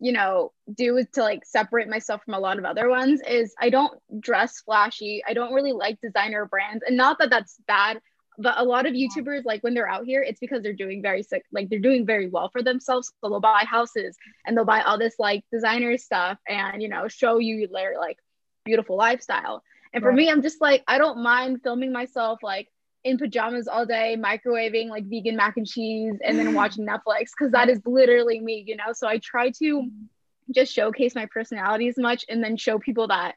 you 0.00 0.12
know, 0.12 0.52
do 0.74 0.96
is 0.96 1.06
to 1.12 1.20
like 1.20 1.44
separate 1.44 1.88
myself 1.88 2.22
from 2.24 2.34
a 2.34 2.38
lot 2.38 2.58
of 2.58 2.64
other 2.64 2.88
ones 2.88 3.20
is 3.28 3.54
I 3.60 3.68
don't 3.68 3.92
dress 4.18 4.60
flashy. 4.60 5.22
I 5.26 5.34
don't 5.34 5.52
really 5.52 5.72
like 5.72 6.00
designer 6.00 6.46
brands. 6.46 6.82
And 6.86 6.96
not 6.96 7.18
that 7.18 7.28
that's 7.28 7.58
bad, 7.66 8.00
but 8.38 8.54
a 8.56 8.64
lot 8.64 8.86
of 8.86 8.94
YouTubers, 8.94 9.44
like 9.44 9.62
when 9.62 9.74
they're 9.74 9.88
out 9.88 10.06
here, 10.06 10.22
it's 10.22 10.40
because 10.40 10.62
they're 10.62 10.72
doing 10.72 11.02
very 11.02 11.22
sick, 11.22 11.44
like 11.52 11.68
they're 11.68 11.78
doing 11.78 12.06
very 12.06 12.30
well 12.30 12.48
for 12.48 12.62
themselves. 12.62 13.12
So 13.20 13.28
they'll 13.28 13.40
buy 13.40 13.64
houses 13.66 14.16
and 14.46 14.56
they'll 14.56 14.64
buy 14.64 14.80
all 14.80 14.98
this 14.98 15.16
like 15.18 15.44
designer 15.52 15.98
stuff 15.98 16.38
and, 16.48 16.82
you 16.82 16.88
know, 16.88 17.06
show 17.08 17.38
you 17.38 17.68
their 17.68 17.98
like 17.98 18.16
beautiful 18.64 18.96
lifestyle. 18.96 19.62
And 19.92 20.02
for 20.02 20.08
right. 20.08 20.16
me, 20.16 20.30
I'm 20.30 20.40
just 20.40 20.62
like, 20.62 20.82
I 20.88 20.96
don't 20.96 21.22
mind 21.22 21.60
filming 21.62 21.92
myself 21.92 22.38
like 22.42 22.68
in 23.04 23.18
pajamas 23.18 23.68
all 23.68 23.86
day, 23.86 24.16
microwaving 24.18 24.88
like 24.88 25.04
vegan 25.06 25.36
mac 25.36 25.56
and 25.56 25.66
cheese, 25.66 26.14
and 26.24 26.38
then 26.38 26.54
watching 26.54 26.86
Netflix 26.86 27.30
because 27.36 27.52
that 27.52 27.68
is 27.68 27.80
literally 27.86 28.40
me, 28.40 28.64
you 28.66 28.76
know. 28.76 28.92
So 28.92 29.08
I 29.08 29.18
try 29.18 29.50
to 29.50 29.82
mm-hmm. 29.82 30.52
just 30.52 30.72
showcase 30.72 31.14
my 31.14 31.26
personality 31.26 31.88
as 31.88 31.96
much 31.96 32.24
and 32.28 32.42
then 32.42 32.56
show 32.56 32.78
people 32.78 33.08
that 33.08 33.34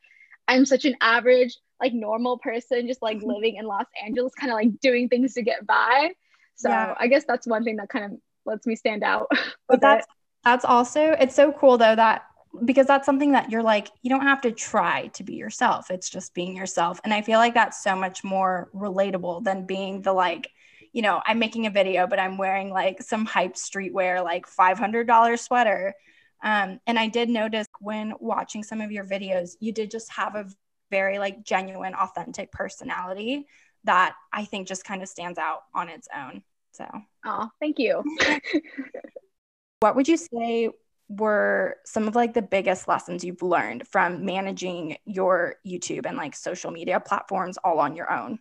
I'm 0.47 0.65
such 0.65 0.85
an 0.85 0.95
average, 1.01 1.57
like 1.81 1.93
normal 1.93 2.37
person, 2.37 2.87
just 2.87 3.01
like 3.01 3.19
living 3.23 3.55
in 3.55 3.65
Los 3.65 3.87
Angeles, 4.03 4.33
kind 4.35 4.51
of 4.51 4.55
like 4.55 4.79
doing 4.81 5.09
things 5.09 5.33
to 5.35 5.41
get 5.41 5.65
by. 5.65 6.11
So 6.55 6.69
yeah. 6.69 6.93
I 6.99 7.07
guess 7.07 7.25
that's 7.27 7.47
one 7.47 7.63
thing 7.63 7.77
that 7.77 7.89
kind 7.89 8.05
of 8.05 8.11
lets 8.45 8.67
me 8.67 8.75
stand 8.75 9.03
out. 9.03 9.27
But 9.67 9.81
that's 9.81 10.05
that's 10.43 10.65
also 10.65 11.15
it's 11.19 11.33
so 11.33 11.51
cool 11.51 11.77
though 11.77 11.95
that 11.95 12.25
because 12.65 12.85
that's 12.85 13.05
something 13.05 13.31
that 13.31 13.49
you're 13.49 13.63
like 13.63 13.89
you 14.01 14.09
don't 14.09 14.21
have 14.21 14.41
to 14.41 14.51
try 14.51 15.07
to 15.07 15.23
be 15.23 15.35
yourself. 15.35 15.89
It's 15.89 16.09
just 16.09 16.33
being 16.33 16.55
yourself. 16.55 16.99
And 17.03 17.13
i 17.13 17.21
feel 17.21 17.39
like 17.39 17.53
that's 17.53 17.83
so 17.83 17.95
much 17.95 18.23
more 18.23 18.69
relatable 18.73 19.43
than 19.43 19.65
being 19.65 20.01
the 20.01 20.13
like 20.13 20.49
you 20.91 21.01
know 21.01 21.21
i'm 21.25 21.39
making 21.39 21.65
a 21.65 21.71
video 21.71 22.05
but 22.05 22.19
i'm 22.19 22.37
wearing 22.37 22.69
like 22.69 23.01
some 23.01 23.25
hype 23.25 23.55
streetwear 23.55 24.23
like 24.23 24.45
$500 24.47 25.39
sweater. 25.39 25.93
Um, 26.43 26.79
and 26.85 26.99
i 26.99 27.07
did 27.07 27.29
notice 27.29 27.67
when 27.79 28.13
watching 28.19 28.63
some 28.63 28.81
of 28.81 28.91
your 28.91 29.05
videos 29.05 29.55
you 29.59 29.71
did 29.71 29.89
just 29.89 30.11
have 30.11 30.35
a 30.35 30.47
very 30.91 31.17
like 31.17 31.43
genuine 31.43 31.95
authentic 31.95 32.51
personality 32.51 33.47
that 33.85 34.15
i 34.31 34.45
think 34.45 34.67
just 34.67 34.85
kind 34.85 35.01
of 35.01 35.09
stands 35.09 35.39
out 35.39 35.63
on 35.73 35.89
its 35.89 36.07
own. 36.15 36.43
So. 36.71 36.87
Oh 37.25 37.49
thank 37.59 37.79
you. 37.79 38.03
What 39.83 39.97
would 39.97 40.07
you 40.07 40.15
say 40.15 40.69
were 41.17 41.77
some 41.85 42.07
of 42.07 42.15
like 42.15 42.33
the 42.33 42.41
biggest 42.41 42.87
lessons 42.87 43.23
you've 43.23 43.41
learned 43.41 43.87
from 43.87 44.25
managing 44.25 44.97
your 45.05 45.55
YouTube 45.65 46.05
and 46.05 46.17
like 46.17 46.35
social 46.35 46.71
media 46.71 46.99
platforms 46.99 47.57
all 47.63 47.79
on 47.79 47.95
your 47.95 48.11
own? 48.11 48.39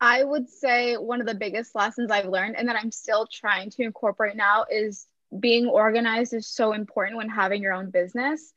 I 0.00 0.22
would 0.22 0.48
say 0.48 0.96
one 0.96 1.20
of 1.20 1.26
the 1.26 1.34
biggest 1.34 1.74
lessons 1.74 2.10
I've 2.10 2.26
learned 2.26 2.56
and 2.56 2.68
that 2.68 2.76
I'm 2.76 2.90
still 2.90 3.26
trying 3.32 3.70
to 3.70 3.82
incorporate 3.82 4.36
now 4.36 4.66
is 4.70 5.06
being 5.40 5.66
organized 5.66 6.34
is 6.34 6.46
so 6.46 6.72
important 6.72 7.16
when 7.16 7.28
having 7.28 7.62
your 7.62 7.72
own 7.72 7.90
business. 7.90 8.52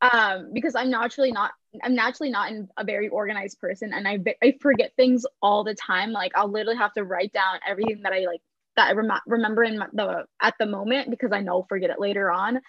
Um, 0.00 0.50
because 0.52 0.76
I'm 0.76 0.90
naturally 0.90 1.32
not 1.32 1.50
I'm 1.82 1.94
naturally 1.94 2.30
not 2.30 2.52
a 2.76 2.84
very 2.84 3.08
organized 3.08 3.60
person 3.60 3.92
and 3.92 4.06
I 4.06 4.18
I 4.42 4.54
forget 4.60 4.92
things 4.96 5.26
all 5.42 5.64
the 5.64 5.74
time. 5.74 6.12
Like 6.12 6.32
I'll 6.36 6.50
literally 6.50 6.78
have 6.78 6.94
to 6.94 7.04
write 7.04 7.32
down 7.32 7.58
everything 7.66 8.02
that 8.02 8.12
I 8.12 8.20
like 8.20 8.40
that 8.76 8.88
I 8.88 8.92
rem- 8.92 9.20
remember 9.26 9.64
in 9.64 9.76
the 9.92 10.24
at 10.40 10.54
the 10.58 10.66
moment 10.66 11.10
because 11.10 11.32
I 11.32 11.40
know 11.40 11.56
I'll 11.56 11.66
forget 11.68 11.90
it 11.90 12.00
later 12.00 12.30
on. 12.30 12.60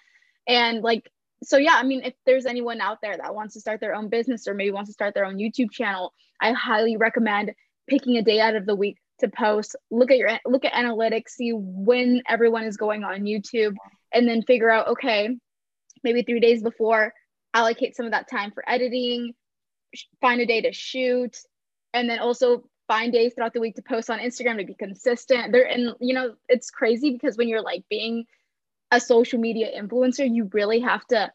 And 0.46 0.82
like, 0.82 1.10
so 1.42 1.56
yeah, 1.56 1.74
I 1.74 1.82
mean, 1.82 2.02
if 2.04 2.14
there's 2.26 2.46
anyone 2.46 2.80
out 2.80 2.98
there 3.02 3.16
that 3.16 3.34
wants 3.34 3.54
to 3.54 3.60
start 3.60 3.80
their 3.80 3.94
own 3.94 4.08
business 4.08 4.46
or 4.46 4.54
maybe 4.54 4.72
wants 4.72 4.90
to 4.90 4.94
start 4.94 5.14
their 5.14 5.24
own 5.24 5.36
YouTube 5.36 5.70
channel, 5.70 6.12
I 6.40 6.52
highly 6.52 6.96
recommend 6.96 7.52
picking 7.88 8.16
a 8.16 8.22
day 8.22 8.40
out 8.40 8.56
of 8.56 8.66
the 8.66 8.74
week 8.74 8.98
to 9.20 9.28
post. 9.28 9.76
Look 9.90 10.10
at 10.10 10.18
your 10.18 10.30
look 10.44 10.64
at 10.64 10.72
analytics, 10.72 11.30
see 11.30 11.52
when 11.52 12.22
everyone 12.28 12.64
is 12.64 12.76
going 12.76 13.04
on 13.04 13.22
YouTube, 13.22 13.74
and 14.12 14.28
then 14.28 14.42
figure 14.42 14.70
out 14.70 14.88
okay, 14.88 15.30
maybe 16.02 16.22
three 16.22 16.40
days 16.40 16.62
before, 16.62 17.12
allocate 17.54 17.96
some 17.96 18.06
of 18.06 18.12
that 18.12 18.28
time 18.30 18.50
for 18.52 18.68
editing, 18.68 19.34
find 20.20 20.40
a 20.40 20.46
day 20.46 20.62
to 20.62 20.72
shoot, 20.72 21.36
and 21.94 22.08
then 22.08 22.18
also 22.18 22.64
find 22.88 23.12
days 23.12 23.34
throughout 23.34 23.54
the 23.54 23.60
week 23.60 23.76
to 23.76 23.82
post 23.82 24.10
on 24.10 24.18
Instagram 24.18 24.58
to 24.58 24.64
be 24.64 24.74
consistent. 24.74 25.52
There 25.52 25.66
and 25.66 25.94
you 26.00 26.14
know 26.14 26.34
it's 26.48 26.70
crazy 26.70 27.12
because 27.12 27.36
when 27.36 27.48
you're 27.48 27.62
like 27.62 27.84
being 27.88 28.24
a 28.90 29.00
social 29.00 29.38
media 29.38 29.68
influencer, 29.76 30.28
you 30.28 30.50
really 30.52 30.80
have 30.80 31.04
to 31.06 31.30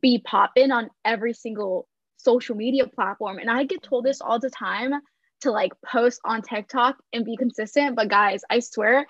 be 0.00 0.18
popping 0.18 0.70
on 0.70 0.90
every 1.04 1.32
single 1.32 1.88
social 2.16 2.54
media 2.54 2.86
platform. 2.86 3.38
And 3.38 3.50
I 3.50 3.64
get 3.64 3.82
told 3.82 4.04
this 4.04 4.20
all 4.20 4.38
the 4.38 4.50
time 4.50 4.92
to 5.40 5.50
like 5.50 5.72
post 5.84 6.20
on 6.24 6.42
TikTok 6.42 6.96
and 7.12 7.24
be 7.24 7.36
consistent. 7.36 7.96
But 7.96 8.08
guys, 8.08 8.42
I 8.50 8.60
swear 8.60 9.06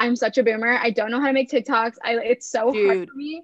I'm 0.00 0.16
such 0.16 0.38
a 0.38 0.42
boomer. 0.42 0.78
I 0.80 0.90
don't 0.90 1.10
know 1.10 1.20
how 1.20 1.26
to 1.26 1.32
make 1.32 1.50
TikToks. 1.50 1.94
I 2.04 2.14
it's 2.18 2.50
so 2.50 2.72
Dude, 2.72 2.86
hard 2.86 3.08
for 3.08 3.16
me. 3.16 3.42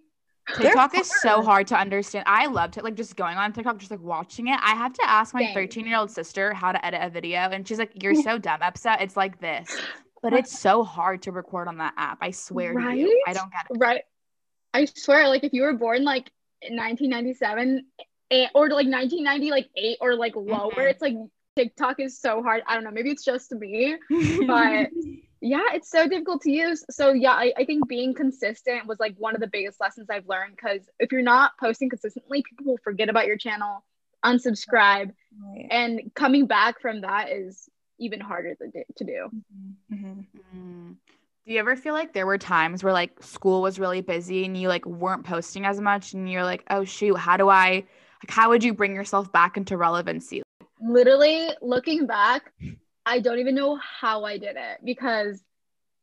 TikTok 0.57 0.97
is 0.99 1.11
so 1.21 1.43
hard 1.43 1.67
to 1.67 1.79
understand. 1.79 2.25
I 2.27 2.47
loved 2.47 2.79
it. 2.79 2.85
Like 2.85 2.95
just 2.95 3.17
going 3.17 3.37
on 3.37 3.53
TikTok, 3.53 3.77
just 3.79 3.91
like 3.91 4.01
watching 4.01 4.49
it. 4.49 4.59
I 4.63 4.75
have 4.75 4.95
to 4.95 5.03
ask 5.09 5.35
my 5.35 5.53
13 5.53 5.87
year 5.87 5.99
old 5.99 6.11
sister 6.11 6.55
how 6.55 6.73
to 6.73 6.85
edit 6.85 7.01
a 7.03 7.11
video. 7.11 7.41
And 7.41 7.69
she's 7.69 7.79
like, 7.79 8.03
You're 8.03 8.15
so 8.23 8.39
dumb, 8.39 8.61
Epsa. 8.61 9.01
It's 9.01 9.17
like 9.17 9.41
this 9.41 9.69
but 10.23 10.33
it's 10.33 10.59
so 10.59 10.85
hard 10.85 11.23
to 11.23 11.33
record 11.33 11.69
on 11.69 11.79
that 11.79 11.95
app. 11.97 12.19
I 12.21 12.31
swear 12.31 12.75
right? 12.75 12.95
to 12.95 13.01
you. 13.01 13.25
I 13.27 13.33
don't 13.33 13.51
get 13.53 13.67
it. 13.71 13.79
Right. 13.79 14.03
I 14.75 14.85
swear, 14.85 15.29
like 15.29 15.45
if 15.45 15.53
you 15.53 15.63
were 15.63 15.75
born 15.75 16.05
like 16.05 16.31
in 16.63 16.77
1997 16.77 17.87
eh, 18.31 18.47
or 18.55 18.69
like 18.69 18.87
1990, 18.87 19.51
like 19.51 19.69
eight 19.77 19.99
or 20.01 20.15
like 20.15 20.37
lower, 20.37 20.71
mm-hmm. 20.71 20.81
it's 20.81 21.03
like 21.03 21.15
TikTok 21.57 22.01
is 22.01 22.21
so 22.21 22.43
hard. 22.43 22.63
I 22.67 22.75
don't 22.75 22.85
know. 22.85 22.91
Maybe 22.91 23.11
it's 23.11 23.25
just 23.25 23.53
me, 23.53 23.97
but 24.47 24.91
yeah, 25.41 25.67
it's 25.73 25.91
so 25.91 26.09
difficult 26.09 26.43
to 26.43 26.51
use. 26.51 26.85
So 26.91 27.13
yeah, 27.13 27.33
I, 27.33 27.53
I 27.57 27.65
think 27.65 27.89
being 27.89 28.15
consistent 28.15 28.87
was 28.87 28.99
like 29.01 29.15
one 29.19 29.35
of 29.35 29.41
the 29.41 29.47
biggest 29.47 29.81
lessons 29.81 30.09
I've 30.11 30.29
learned 30.29 30.57
because 30.57 30.89
if 30.99 31.13
you're 31.13 31.23
not 31.23 31.53
posting 31.59 31.89
consistently, 31.89 32.45
people 32.49 32.67
will 32.67 32.81
forget 32.83 33.09
about 33.09 33.27
your 33.27 33.37
channel, 33.37 33.85
unsubscribe, 34.25 35.13
right. 35.43 35.67
and 35.71 36.13
coming 36.15 36.47
back 36.47 36.81
from 36.81 37.03
that 37.03 37.31
is 37.31 37.69
even 37.99 38.21
harder 38.21 38.55
to 38.55 39.05
do. 39.05 39.31
Mm-hmm. 39.93 39.95
Mm-hmm. 39.95 40.93
Do 41.47 41.55
you 41.55 41.61
ever 41.61 41.77
feel 41.77 41.95
like 41.95 42.13
there 42.13 42.27
were 42.27 42.39
times 42.39 42.85
where 42.85 42.93
like 42.93 43.23
school 43.23 43.63
was 43.63 43.79
really 43.79 44.03
busy 44.03 44.45
and 44.45 44.57
you 44.57 44.69
like 44.69 44.85
weren't 44.85 45.25
posting 45.25 45.65
as 45.65 45.81
much 45.81 46.13
and 46.13 46.31
you're 46.31 46.45
like, 46.45 46.63
oh 46.71 46.85
shoot, 46.85 47.17
how 47.17 47.37
do 47.37 47.49
I 47.49 47.87
like 48.23 48.31
how 48.31 48.51
would 48.51 48.63
you 48.63 48.75
bring 48.75 48.95
yourself 48.95 49.33
back 49.33 49.57
into 49.57 49.77
relevancy? 49.77 50.43
Literally 50.81 51.49
looking 51.63 52.07
back, 52.07 52.53
I 53.07 53.21
don't 53.21 53.39
even 53.39 53.55
know 53.55 53.79
how 54.01 54.25
I 54.25 54.37
did 54.37 54.57
it 54.57 54.79
because 54.85 55.43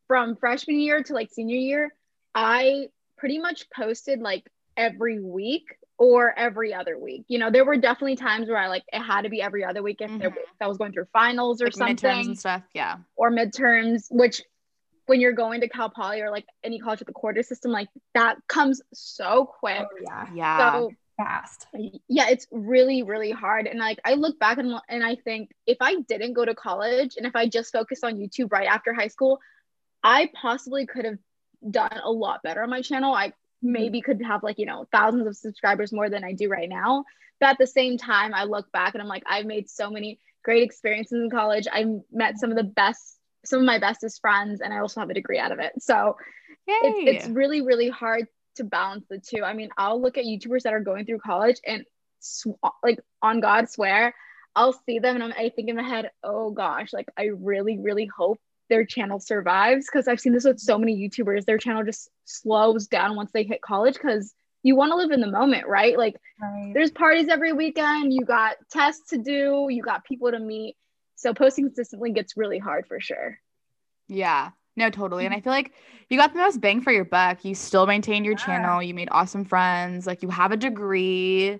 from 0.08 0.36
freshman 0.36 0.80
year 0.80 1.04
to 1.04 1.14
like 1.14 1.30
senior 1.32 1.58
year, 1.58 1.94
I 2.34 2.88
pretty 3.18 3.38
much 3.38 3.70
posted 3.70 4.20
like 4.20 4.50
every 4.76 5.20
week 5.20 5.66
or 5.98 6.38
every 6.38 6.74
other 6.74 6.98
week. 6.98 7.26
You 7.28 7.40
know, 7.40 7.50
there 7.50 7.66
were 7.66 7.78
definitely 7.78 8.18
times 8.18 8.48
where 8.48 8.58
I 8.58 8.68
like 8.68 8.84
it 8.92 9.02
had 9.02 9.22
to 9.22 9.30
be 9.30 9.42
every 9.42 9.64
other 9.64 9.82
week 9.82 9.98
if, 10.02 10.10
mm-hmm. 10.10 10.20
there, 10.20 10.30
if 10.30 10.62
I 10.62 10.68
was 10.68 10.78
going 10.78 10.92
through 10.92 11.08
finals 11.14 11.62
or 11.62 11.66
like 11.66 11.74
something 11.74 12.28
and 12.28 12.40
stuff. 12.40 12.64
Yeah. 12.74 12.98
Or 13.16 13.32
midterms, 13.32 14.08
which 14.10 14.42
when 15.06 15.22
you're 15.22 15.34
going 15.34 15.62
to 15.62 15.70
Cal 15.70 15.90
Poly 15.90 16.22
or 16.22 16.32
like 16.32 16.46
any 16.64 16.80
college 16.80 17.00
with 17.00 17.08
the 17.08 17.14
quarter 17.14 17.44
system, 17.44 17.72
like 17.72 17.88
that 18.14 18.38
comes 18.48 18.82
so 18.94 19.46
quick. 19.46 19.88
Oh, 19.90 19.98
yeah. 20.02 20.28
Yeah. 20.34 20.72
So 20.74 20.92
fast. 21.18 21.68
Yeah, 22.10 22.28
it's 22.30 22.48
really, 22.52 23.04
really 23.04 23.32
hard. 23.32 23.68
And 23.68 23.80
like 23.80 24.00
I 24.04 24.16
look 24.16 24.38
back 24.40 24.58
and, 24.58 24.74
and 24.90 25.04
I 25.04 25.16
think 25.16 25.52
if 25.66 25.78
I 25.80 25.96
didn't 26.02 26.34
go 26.34 26.44
to 26.44 26.54
college 26.56 27.16
and 27.16 27.26
if 27.26 27.36
I 27.36 27.48
just 27.48 27.72
focused 27.72 28.04
on 28.04 28.16
YouTube 28.18 28.52
right 28.52 28.68
after 28.68 28.94
high 28.94 29.08
school, 29.08 29.40
I 30.04 30.30
possibly 30.40 30.86
could 30.86 31.06
have 31.06 31.20
done 31.70 32.00
a 32.04 32.12
lot 32.12 32.44
better 32.44 32.62
on 32.62 32.70
my 32.70 32.82
channel. 32.82 33.14
I 33.14 33.34
maybe 33.66 34.02
could 34.02 34.22
have 34.22 34.44
like, 34.44 34.60
you 34.60 34.66
know, 34.66 34.86
thousands 34.92 35.28
of 35.28 35.36
subscribers 35.36 35.92
more 35.92 36.10
than 36.10 36.24
I 36.24 36.34
do 36.34 36.50
right 36.50 36.70
now. 36.70 37.06
But 37.40 37.50
at 37.50 37.58
the 37.58 37.68
same 37.68 37.98
time, 37.98 38.34
I 38.34 38.46
look 38.46 38.72
back 38.72 38.94
and 38.94 39.02
I'm 39.02 39.10
like, 39.10 39.24
I've 39.28 39.46
made 39.46 39.70
so 39.70 39.90
many 39.90 40.20
great 40.44 40.64
experiences 40.64 41.22
in 41.22 41.30
college. 41.30 41.68
I 41.72 41.86
met 42.12 42.38
some 42.38 42.52
of 42.52 42.58
the 42.58 42.64
best, 42.64 43.18
some 43.44 43.60
of 43.60 43.66
my 43.66 43.80
bestest 43.80 44.22
friends, 44.22 44.62
and 44.62 44.74
I 44.74 44.80
also 44.80 45.02
have 45.02 45.10
a 45.10 45.14
degree 45.14 45.40
out 45.40 45.52
of 45.52 45.60
it. 45.60 45.74
So 45.80 46.18
it's, 46.68 47.26
it's 47.26 47.28
really, 47.28 47.62
really 47.62 47.90
hard 47.90 48.28
to 48.56 48.64
balance 48.64 49.06
the 49.10 49.20
two. 49.20 49.44
I 49.44 49.54
mean, 49.54 49.70
I'll 49.78 50.02
look 50.02 50.18
at 50.18 50.26
YouTubers 50.26 50.64
that 50.64 50.74
are 50.74 50.80
going 50.80 51.06
through 51.06 51.20
college 51.20 51.60
and 51.66 51.84
sw- 52.20 52.58
like 52.84 53.00
on 53.22 53.42
God 53.42 53.70
swear, 53.70 54.16
I'll 54.56 54.74
see 54.74 55.00
them 55.00 55.16
and 55.16 55.24
I'm, 55.24 55.34
I 55.34 55.50
think 55.50 55.70
in 55.70 55.76
my 55.76 55.84
head, 55.84 56.12
oh 56.24 56.52
gosh, 56.52 56.94
like 56.94 57.10
I 57.18 57.32
really, 57.36 57.78
really 57.78 58.06
hope 58.06 58.40
their 58.70 58.86
channel 58.86 59.20
survives 59.20 59.88
because 59.92 60.08
I've 60.08 60.20
seen 60.20 60.34
this 60.34 60.46
with 60.46 60.60
so 60.60 60.78
many 60.78 60.96
YouTubers. 60.96 61.46
Their 61.46 61.58
channel 61.58 61.84
just 61.84 62.10
slows 62.26 62.88
down 62.88 63.16
once 63.16 63.32
they 63.32 63.44
hit 63.44 63.62
college 63.62 63.94
because 63.94 64.34
you 64.64 64.76
want 64.76 64.92
to 64.92 64.96
live 64.96 65.12
in 65.12 65.22
the 65.22 65.30
moment, 65.30 65.68
right? 65.68 65.98
Like 65.98 66.16
right. 66.42 66.72
there's 66.74 66.92
parties 66.92 67.28
every 67.30 67.54
weekend, 67.54 68.12
you 68.12 68.26
got 68.26 68.56
tests 68.72 69.10
to 69.10 69.18
do, 69.18 69.68
you 69.70 69.84
got 69.84 70.04
people 70.06 70.32
to 70.32 70.40
meet. 70.40 70.76
So 71.16 71.34
posting 71.34 71.66
consistently 71.66 72.12
gets 72.12 72.36
really 72.36 72.58
hard 72.58 72.88
for 72.88 73.00
sure. 73.00 73.38
Yeah. 74.08 74.52
No, 74.76 74.90
totally. 74.90 75.26
And 75.26 75.34
I 75.34 75.40
feel 75.40 75.54
like 75.54 75.72
you 76.10 76.18
got 76.18 76.34
the 76.34 76.40
most 76.40 76.60
bang 76.60 76.82
for 76.82 76.92
your 76.92 77.06
buck. 77.06 77.46
You 77.46 77.56
still 77.56 77.86
maintained 77.86 78.26
your 78.26 78.34
yeah. 78.34 78.46
channel. 78.46 78.84
You 78.84 78.94
made 78.94 79.08
awesome 79.12 79.46
friends. 79.46 80.06
Like 80.06 80.22
you 80.22 80.30
have 80.30 80.52
a 80.52 80.58
degree. 80.58 81.60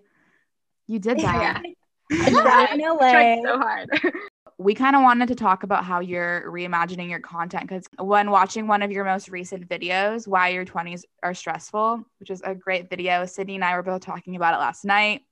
You 0.88 1.00
did 1.00 1.20
that. 1.20 1.64
Yeah. 1.64 2.18
I 2.22 2.30
tried, 2.30 2.74
in 2.74 2.82
LA. 2.82 2.98
tried 2.98 3.40
so 3.44 3.58
hard. 3.58 3.90
we 4.58 4.74
kind 4.74 4.96
of 4.96 5.02
wanted 5.02 5.28
to 5.28 5.36
talk 5.36 5.64
about 5.64 5.84
how 5.84 6.00
you're 6.00 6.50
reimagining 6.50 7.10
your 7.10 7.20
content 7.20 7.64
because 7.64 7.88
when 8.00 8.32
watching 8.32 8.68
one 8.68 8.82
of 8.82 8.92
your 8.92 9.04
most 9.04 9.28
recent 9.28 9.68
videos, 9.68 10.28
Why 10.28 10.50
Your 10.50 10.64
20s 10.64 11.04
Are 11.24 11.34
Stressful, 11.34 12.06
which 12.20 12.30
is 12.30 12.42
a 12.42 12.56
great 12.56 12.90
video, 12.90 13.26
Sydney 13.26 13.56
and 13.56 13.66
I 13.66 13.76
were 13.76 13.84
both 13.84 14.02
talking 14.02 14.38
about 14.38 14.54
it 14.54 14.58
last 14.58 14.86
night. 14.86 15.24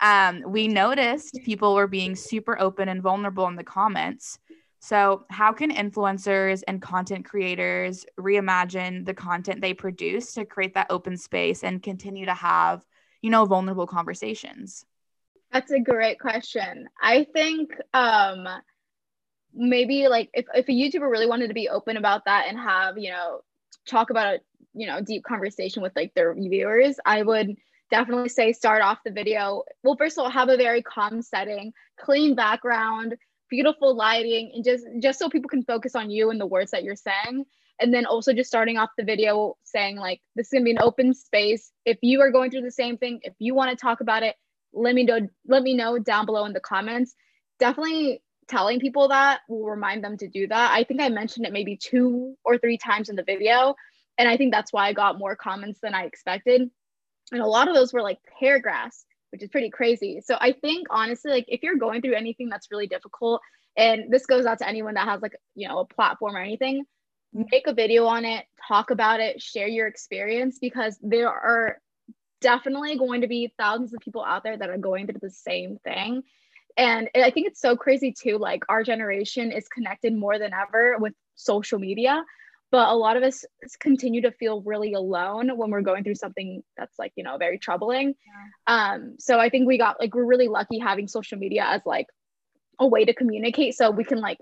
Um, 0.00 0.42
we 0.46 0.68
noticed 0.68 1.38
people 1.44 1.74
were 1.74 1.86
being 1.86 2.16
super 2.16 2.58
open 2.58 2.88
and 2.88 3.02
vulnerable 3.02 3.46
in 3.46 3.56
the 3.56 3.64
comments. 3.64 4.38
So, 4.80 5.26
how 5.30 5.52
can 5.52 5.70
influencers 5.70 6.62
and 6.66 6.82
content 6.82 7.24
creators 7.24 8.04
reimagine 8.18 9.04
the 9.04 9.14
content 9.14 9.60
they 9.60 9.74
produce 9.74 10.32
to 10.32 10.44
create 10.44 10.74
that 10.74 10.88
open 10.90 11.16
space 11.16 11.62
and 11.62 11.80
continue 11.82 12.26
to 12.26 12.34
have, 12.34 12.84
you 13.20 13.30
know, 13.30 13.44
vulnerable 13.44 13.86
conversations? 13.86 14.84
That's 15.52 15.70
a 15.70 15.80
great 15.80 16.18
question. 16.18 16.88
I 17.00 17.24
think 17.32 17.70
um 17.92 18.46
maybe 19.54 20.08
like 20.08 20.30
if, 20.32 20.46
if 20.54 20.68
a 20.68 20.72
YouTuber 20.72 21.10
really 21.10 21.26
wanted 21.26 21.48
to 21.48 21.54
be 21.54 21.68
open 21.68 21.98
about 21.98 22.24
that 22.24 22.46
and 22.48 22.58
have, 22.58 22.96
you 22.96 23.10
know, 23.10 23.40
talk 23.86 24.08
about 24.08 24.34
a, 24.34 24.40
you 24.72 24.86
know, 24.86 25.02
deep 25.02 25.24
conversation 25.24 25.82
with 25.82 25.94
like 25.94 26.14
their 26.14 26.34
viewers, 26.34 26.96
I 27.04 27.22
would 27.22 27.56
definitely 27.90 28.30
say 28.30 28.54
start 28.54 28.80
off 28.80 28.98
the 29.04 29.10
video. 29.10 29.64
Well, 29.82 29.96
first 29.96 30.16
of 30.16 30.24
all, 30.24 30.30
have 30.30 30.48
a 30.48 30.56
very 30.56 30.80
calm 30.80 31.20
setting, 31.20 31.74
clean 32.00 32.34
background, 32.34 33.16
beautiful 33.52 33.94
lighting 33.94 34.50
and 34.54 34.64
just 34.64 34.86
just 34.98 35.18
so 35.18 35.28
people 35.28 35.50
can 35.50 35.62
focus 35.62 35.94
on 35.94 36.10
you 36.10 36.30
and 36.30 36.40
the 36.40 36.46
words 36.46 36.70
that 36.70 36.82
you're 36.82 36.96
saying 36.96 37.44
and 37.80 37.92
then 37.92 38.06
also 38.06 38.32
just 38.32 38.48
starting 38.48 38.78
off 38.78 38.88
the 38.96 39.04
video 39.04 39.54
saying 39.62 39.96
like 39.98 40.22
this 40.34 40.46
is 40.46 40.58
to 40.58 40.64
be 40.64 40.70
an 40.70 40.78
open 40.80 41.12
space 41.12 41.70
if 41.84 41.98
you 42.00 42.22
are 42.22 42.30
going 42.30 42.50
through 42.50 42.62
the 42.62 42.70
same 42.70 42.96
thing 42.96 43.20
if 43.24 43.34
you 43.38 43.54
want 43.54 43.70
to 43.70 43.76
talk 43.76 44.00
about 44.00 44.22
it 44.22 44.36
let 44.72 44.94
me 44.94 45.04
know 45.04 45.20
let 45.46 45.62
me 45.62 45.74
know 45.74 45.98
down 45.98 46.26
below 46.26 46.44
in 46.44 46.52
the 46.52 46.60
comments. 46.60 47.14
Definitely 47.58 48.22
telling 48.48 48.80
people 48.80 49.08
that 49.08 49.40
will 49.48 49.64
remind 49.64 50.02
them 50.02 50.16
to 50.18 50.28
do 50.28 50.46
that. 50.48 50.72
I 50.72 50.84
think 50.84 51.00
i 51.00 51.08
mentioned 51.08 51.46
it 51.46 51.52
maybe 51.52 51.76
two 51.76 52.36
or 52.44 52.58
three 52.58 52.78
times 52.78 53.08
in 53.08 53.16
the 53.16 53.22
video 53.22 53.74
and 54.18 54.28
i 54.28 54.36
think 54.36 54.52
that's 54.52 54.72
why 54.72 54.88
i 54.88 54.92
got 54.92 55.18
more 55.18 55.36
comments 55.36 55.78
than 55.80 55.94
i 55.94 56.04
expected. 56.04 56.70
And 57.30 57.40
a 57.40 57.46
lot 57.46 57.68
of 57.68 57.74
those 57.74 57.92
were 57.92 58.02
like 58.02 58.18
paragraphs 58.40 59.04
which 59.32 59.42
is 59.42 59.48
pretty 59.48 59.70
crazy. 59.70 60.20
So 60.24 60.36
I 60.38 60.52
think 60.52 60.86
honestly, 60.90 61.30
like 61.30 61.46
if 61.48 61.62
you're 61.62 61.76
going 61.76 62.02
through 62.02 62.14
anything 62.14 62.50
that's 62.50 62.70
really 62.70 62.86
difficult, 62.86 63.40
and 63.76 64.12
this 64.12 64.26
goes 64.26 64.44
out 64.44 64.58
to 64.58 64.68
anyone 64.68 64.94
that 64.94 65.08
has 65.08 65.22
like, 65.22 65.34
you 65.54 65.66
know, 65.66 65.78
a 65.80 65.86
platform 65.86 66.36
or 66.36 66.40
anything, 66.40 66.84
make 67.32 67.66
a 67.66 67.72
video 67.72 68.04
on 68.04 68.26
it, 68.26 68.44
talk 68.68 68.90
about 68.90 69.20
it, 69.20 69.40
share 69.40 69.66
your 69.66 69.86
experience 69.86 70.58
because 70.60 70.98
there 71.00 71.30
are 71.30 71.78
definitely 72.42 72.98
going 72.98 73.22
to 73.22 73.26
be 73.26 73.52
thousands 73.58 73.94
of 73.94 74.00
people 74.00 74.24
out 74.24 74.42
there 74.42 74.56
that 74.56 74.68
are 74.68 74.78
going 74.78 75.06
through 75.06 75.20
the 75.22 75.30
same 75.30 75.78
thing. 75.78 76.22
And 76.76 77.08
I 77.14 77.30
think 77.30 77.46
it's 77.46 77.60
so 77.60 77.76
crazy 77.76 78.12
too. 78.12 78.38
Like 78.38 78.64
our 78.68 78.82
generation 78.82 79.52
is 79.52 79.68
connected 79.68 80.14
more 80.14 80.38
than 80.38 80.52
ever 80.54 80.96
with 80.98 81.14
social 81.36 81.78
media 81.78 82.24
but 82.72 82.88
a 82.88 82.96
lot 82.96 83.18
of 83.18 83.22
us 83.22 83.44
continue 83.78 84.22
to 84.22 84.32
feel 84.32 84.62
really 84.62 84.94
alone 84.94 85.50
when 85.56 85.70
we're 85.70 85.82
going 85.82 86.02
through 86.02 86.16
something 86.16 86.62
that's 86.76 86.98
like 86.98 87.12
you 87.14 87.22
know 87.22 87.36
very 87.36 87.58
troubling 87.58 88.14
yeah. 88.66 88.94
um 88.94 89.14
so 89.20 89.38
i 89.38 89.48
think 89.48 89.68
we 89.68 89.78
got 89.78 90.00
like 90.00 90.12
we're 90.14 90.24
really 90.24 90.48
lucky 90.48 90.78
having 90.78 91.06
social 91.06 91.38
media 91.38 91.64
as 91.64 91.82
like 91.86 92.06
a 92.80 92.86
way 92.86 93.04
to 93.04 93.14
communicate 93.14 93.74
so 93.74 93.90
we 93.90 94.02
can 94.02 94.18
like 94.18 94.38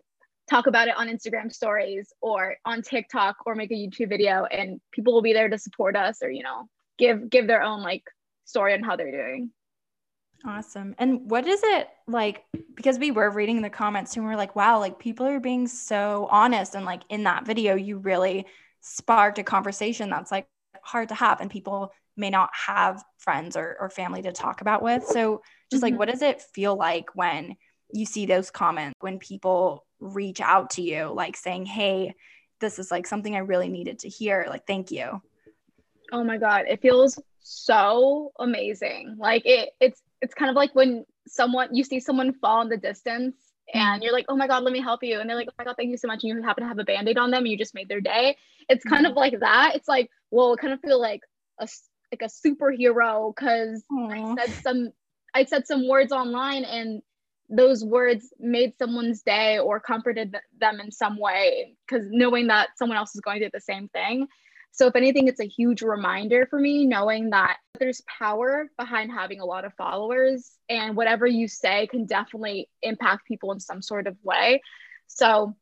talk 0.48 0.66
about 0.66 0.88
it 0.88 0.94
on 0.96 1.08
instagram 1.08 1.52
stories 1.52 2.12
or 2.22 2.56
on 2.64 2.80
tiktok 2.80 3.36
or 3.44 3.54
make 3.54 3.70
a 3.70 3.74
youtube 3.74 4.08
video 4.08 4.44
and 4.44 4.80
people 4.92 5.12
will 5.12 5.22
be 5.22 5.34
there 5.34 5.48
to 5.48 5.58
support 5.58 5.94
us 5.94 6.22
or 6.22 6.30
you 6.30 6.42
know 6.42 6.68
give 7.00 7.28
give 7.28 7.48
their 7.48 7.62
own 7.62 7.82
like 7.82 8.04
story 8.44 8.74
on 8.74 8.82
how 8.82 8.94
they're 8.94 9.10
doing 9.10 9.50
Awesome. 10.44 10.94
And 10.98 11.30
what 11.30 11.46
is 11.46 11.60
it 11.62 11.88
like? 12.06 12.44
Because 12.74 12.98
we 12.98 13.10
were 13.10 13.30
reading 13.30 13.60
the 13.60 13.70
comments 13.70 14.16
and 14.16 14.24
we 14.24 14.32
are 14.32 14.36
like, 14.36 14.56
wow, 14.56 14.78
like 14.78 14.98
people 14.98 15.26
are 15.26 15.40
being 15.40 15.66
so 15.66 16.28
honest. 16.30 16.74
And 16.74 16.86
like 16.86 17.02
in 17.10 17.24
that 17.24 17.44
video, 17.44 17.74
you 17.74 17.98
really 17.98 18.46
sparked 18.80 19.38
a 19.38 19.42
conversation 19.42 20.08
that's 20.08 20.30
like 20.30 20.46
hard 20.82 21.10
to 21.10 21.14
have. 21.14 21.40
And 21.40 21.50
people 21.50 21.92
may 22.16 22.30
not 22.30 22.50
have 22.54 23.04
friends 23.18 23.56
or, 23.56 23.76
or 23.80 23.90
family 23.90 24.22
to 24.22 24.32
talk 24.32 24.62
about 24.62 24.82
with. 24.82 25.04
So 25.04 25.42
just 25.70 25.82
mm-hmm. 25.82 25.92
like, 25.92 25.98
what 25.98 26.08
does 26.08 26.22
it 26.22 26.40
feel 26.40 26.74
like 26.74 27.14
when 27.14 27.56
you 27.92 28.06
see 28.06 28.24
those 28.24 28.50
comments, 28.50 28.94
when 29.00 29.18
people 29.18 29.84
reach 29.98 30.40
out 30.40 30.70
to 30.70 30.82
you, 30.82 31.12
like 31.12 31.36
saying, 31.36 31.66
hey, 31.66 32.14
this 32.60 32.78
is 32.78 32.90
like 32.90 33.06
something 33.06 33.34
I 33.34 33.40
really 33.40 33.68
needed 33.68 34.00
to 34.00 34.08
hear. 34.08 34.46
Like, 34.48 34.66
thank 34.66 34.90
you. 34.90 35.20
Oh 36.12 36.25
my 36.25 36.38
God. 36.38 36.64
It 36.68 36.81
feels 36.81 37.18
so 37.40 38.33
amazing. 38.38 39.16
Like 39.18 39.42
it, 39.44 39.70
it's 39.81 40.03
it's 40.20 40.35
kind 40.35 40.51
of 40.51 40.57
like 40.57 40.75
when 40.75 41.05
someone 41.27 41.75
you 41.75 41.85
see 41.85 42.01
someone 42.01 42.33
fall 42.35 42.62
in 42.62 42.68
the 42.68 42.77
distance 42.77 43.37
and 43.73 43.83
mm-hmm. 43.83 44.03
you're 44.03 44.12
like, 44.12 44.27
oh 44.29 44.37
my 44.37 44.46
God, 44.46 44.62
let 44.62 44.73
me 44.73 44.81
help 44.81 45.03
you. 45.03 45.20
And 45.20 45.29
they're 45.29 45.37
like, 45.37 45.49
oh 45.49 45.55
my 45.59 45.64
God, 45.64 45.77
thank 45.77 45.90
you 45.90 45.96
so 45.96 46.09
much. 46.09 46.23
And 46.23 46.37
you 46.37 46.42
happen 46.42 46.62
to 46.62 46.68
have 46.68 46.79
a 46.79 46.85
band-aid 46.85 47.18
on 47.18 47.31
them 47.31 47.44
and 47.44 47.49
you 47.49 47.59
just 47.59 47.75
made 47.75 47.88
their 47.88 48.01
day. 48.01 48.37
It's 48.68 48.85
kind 48.85 49.07
of 49.07 49.11
mm-hmm. 49.11 49.18
like 49.18 49.40
that. 49.40 49.73
It's 49.75 49.88
like, 49.88 50.11
well, 50.31 50.57
kind 50.57 50.73
of 50.73 50.81
feel 50.81 51.01
like 51.01 51.23
a 51.59 51.68
like 52.12 52.23
a 52.23 52.49
superhero 52.49 53.35
because 53.35 53.85
I 54.11 54.35
said 54.37 54.62
some 54.62 54.92
I 55.35 55.44
said 55.44 55.66
some 55.66 55.88
words 55.88 56.12
online 56.12 56.64
and 56.64 57.03
those 57.49 57.85
words 57.85 58.33
made 58.38 58.73
someone's 58.79 59.23
day 59.23 59.59
or 59.59 59.81
comforted 59.81 60.37
them 60.59 60.81
in 60.81 60.92
some 60.92 61.18
way 61.18 61.77
because 61.87 62.07
knowing 62.11 62.46
that 62.46 62.68
someone 62.77 62.96
else 62.96 63.14
is 63.14 63.20
going 63.20 63.40
through 63.40 63.51
the 63.53 63.61
same 63.61 63.88
thing 63.88 64.27
so, 64.72 64.87
if 64.87 64.96
anything, 64.96 65.28
it's 65.28 65.40
a 65.40 65.46
huge 65.46 65.83
reminder 65.83 66.46
for 66.46 66.59
me 66.59 66.87
knowing 66.87 67.30
that 67.30 67.56
there's 67.78 68.02
power 68.18 68.70
behind 68.78 69.11
having 69.11 69.40
a 69.40 69.44
lot 69.44 69.64
of 69.64 69.74
followers, 69.74 70.50
and 70.68 70.96
whatever 70.96 71.26
you 71.26 71.48
say 71.48 71.87
can 71.87 72.06
definitely 72.06 72.68
impact 72.83 73.26
people 73.26 73.52
in 73.52 73.61
some 73.61 73.83
sort 73.83 74.06
of 74.06 74.16
way. 74.22 74.62
So, 75.06 75.54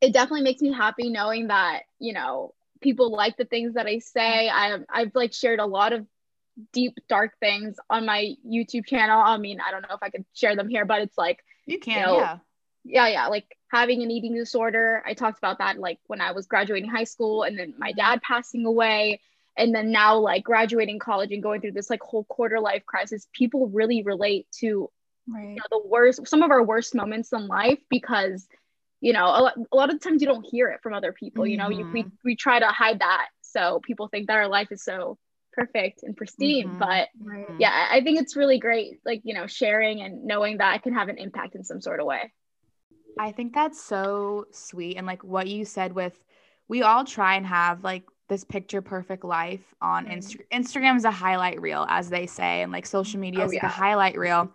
it 0.00 0.12
definitely 0.12 0.42
makes 0.42 0.60
me 0.60 0.72
happy 0.72 1.08
knowing 1.10 1.48
that, 1.48 1.82
you 1.98 2.12
know, 2.12 2.52
people 2.80 3.10
like 3.10 3.36
the 3.36 3.44
things 3.44 3.74
that 3.74 3.86
I 3.86 3.98
say. 4.00 4.48
I, 4.48 4.78
I've 4.90 5.14
like 5.14 5.32
shared 5.32 5.60
a 5.60 5.66
lot 5.66 5.92
of 5.92 6.06
deep, 6.72 6.94
dark 7.08 7.38
things 7.40 7.76
on 7.88 8.04
my 8.04 8.34
YouTube 8.46 8.86
channel. 8.86 9.20
I 9.20 9.38
mean, 9.38 9.60
I 9.66 9.70
don't 9.70 9.82
know 9.82 9.94
if 9.94 10.02
I 10.02 10.10
could 10.10 10.24
share 10.34 10.54
them 10.56 10.68
here, 10.68 10.84
but 10.84 11.00
it's 11.00 11.16
like, 11.16 11.38
you 11.66 11.78
can, 11.78 11.98
you 11.98 12.06
know, 12.06 12.18
yeah. 12.18 12.38
Yeah, 12.84 13.08
yeah. 13.08 13.26
Like 13.28 13.46
having 13.70 14.02
an 14.02 14.10
eating 14.10 14.34
disorder. 14.34 15.02
I 15.06 15.14
talked 15.14 15.38
about 15.38 15.58
that 15.58 15.78
like 15.78 15.98
when 16.06 16.20
I 16.20 16.32
was 16.32 16.46
graduating 16.46 16.90
high 16.90 17.04
school 17.04 17.42
and 17.42 17.58
then 17.58 17.74
my 17.78 17.92
dad 17.92 18.20
passing 18.22 18.66
away 18.66 19.20
and 19.56 19.74
then 19.74 19.90
now 19.90 20.18
like 20.18 20.44
graduating 20.44 20.98
college 20.98 21.32
and 21.32 21.42
going 21.42 21.60
through 21.60 21.72
this 21.72 21.90
like 21.90 22.02
whole 22.02 22.24
quarter 22.24 22.60
life 22.60 22.84
crisis. 22.86 23.26
People 23.32 23.68
really 23.68 24.02
relate 24.02 24.46
to 24.60 24.90
right. 25.28 25.50
you 25.50 25.56
know, 25.56 25.62
the 25.70 25.82
worst 25.86 26.26
some 26.28 26.42
of 26.42 26.50
our 26.50 26.62
worst 26.62 26.94
moments 26.94 27.32
in 27.32 27.46
life 27.46 27.78
because 27.88 28.46
you 29.00 29.12
know 29.12 29.24
a 29.24 29.40
lot, 29.40 29.54
a 29.72 29.76
lot 29.76 29.92
of 29.92 30.00
times 30.00 30.22
you 30.22 30.28
don't 30.28 30.46
hear 30.46 30.68
it 30.68 30.80
from 30.82 30.94
other 30.94 31.12
people, 31.12 31.44
mm-hmm. 31.44 31.50
you 31.50 31.56
know, 31.56 31.70
you, 31.70 31.90
we 31.90 32.02
mm-hmm. 32.02 32.14
we 32.24 32.36
try 32.36 32.58
to 32.58 32.66
hide 32.66 33.00
that 33.00 33.28
so 33.40 33.80
people 33.84 34.08
think 34.08 34.26
that 34.26 34.36
our 34.36 34.48
life 34.48 34.72
is 34.72 34.82
so 34.82 35.16
perfect 35.54 36.02
and 36.02 36.16
pristine. 36.16 36.68
Mm-hmm. 36.68 36.78
But 36.78 37.08
yeah, 37.58 37.88
I 37.90 38.02
think 38.02 38.20
it's 38.20 38.36
really 38.36 38.58
great, 38.58 39.00
like, 39.04 39.22
you 39.24 39.34
know, 39.34 39.46
sharing 39.46 40.00
and 40.02 40.24
knowing 40.24 40.58
that 40.58 40.72
I 40.72 40.78
can 40.78 40.94
have 40.94 41.08
an 41.08 41.18
impact 41.18 41.54
in 41.54 41.64
some 41.64 41.80
sort 41.80 42.00
of 42.00 42.06
way. 42.06 42.32
I 43.18 43.32
think 43.32 43.54
that's 43.54 43.82
so 43.82 44.46
sweet. 44.50 44.96
And 44.96 45.06
like 45.06 45.22
what 45.22 45.46
you 45.46 45.64
said 45.64 45.92
with, 45.92 46.24
we 46.68 46.82
all 46.82 47.04
try 47.04 47.36
and 47.36 47.46
have 47.46 47.84
like 47.84 48.04
this 48.28 48.44
picture 48.44 48.82
perfect 48.82 49.24
life 49.24 49.74
on 49.80 50.06
mm-hmm. 50.06 50.14
Instagram. 50.14 50.46
Instagram 50.52 50.96
is 50.96 51.04
a 51.04 51.10
highlight 51.10 51.60
reel, 51.60 51.86
as 51.88 52.08
they 52.08 52.26
say, 52.26 52.62
and 52.62 52.72
like 52.72 52.86
social 52.86 53.20
media 53.20 53.42
oh, 53.42 53.46
is 53.46 53.52
yeah. 53.52 53.60
like 53.62 53.70
a 53.70 53.74
highlight 53.74 54.18
reel. 54.18 54.50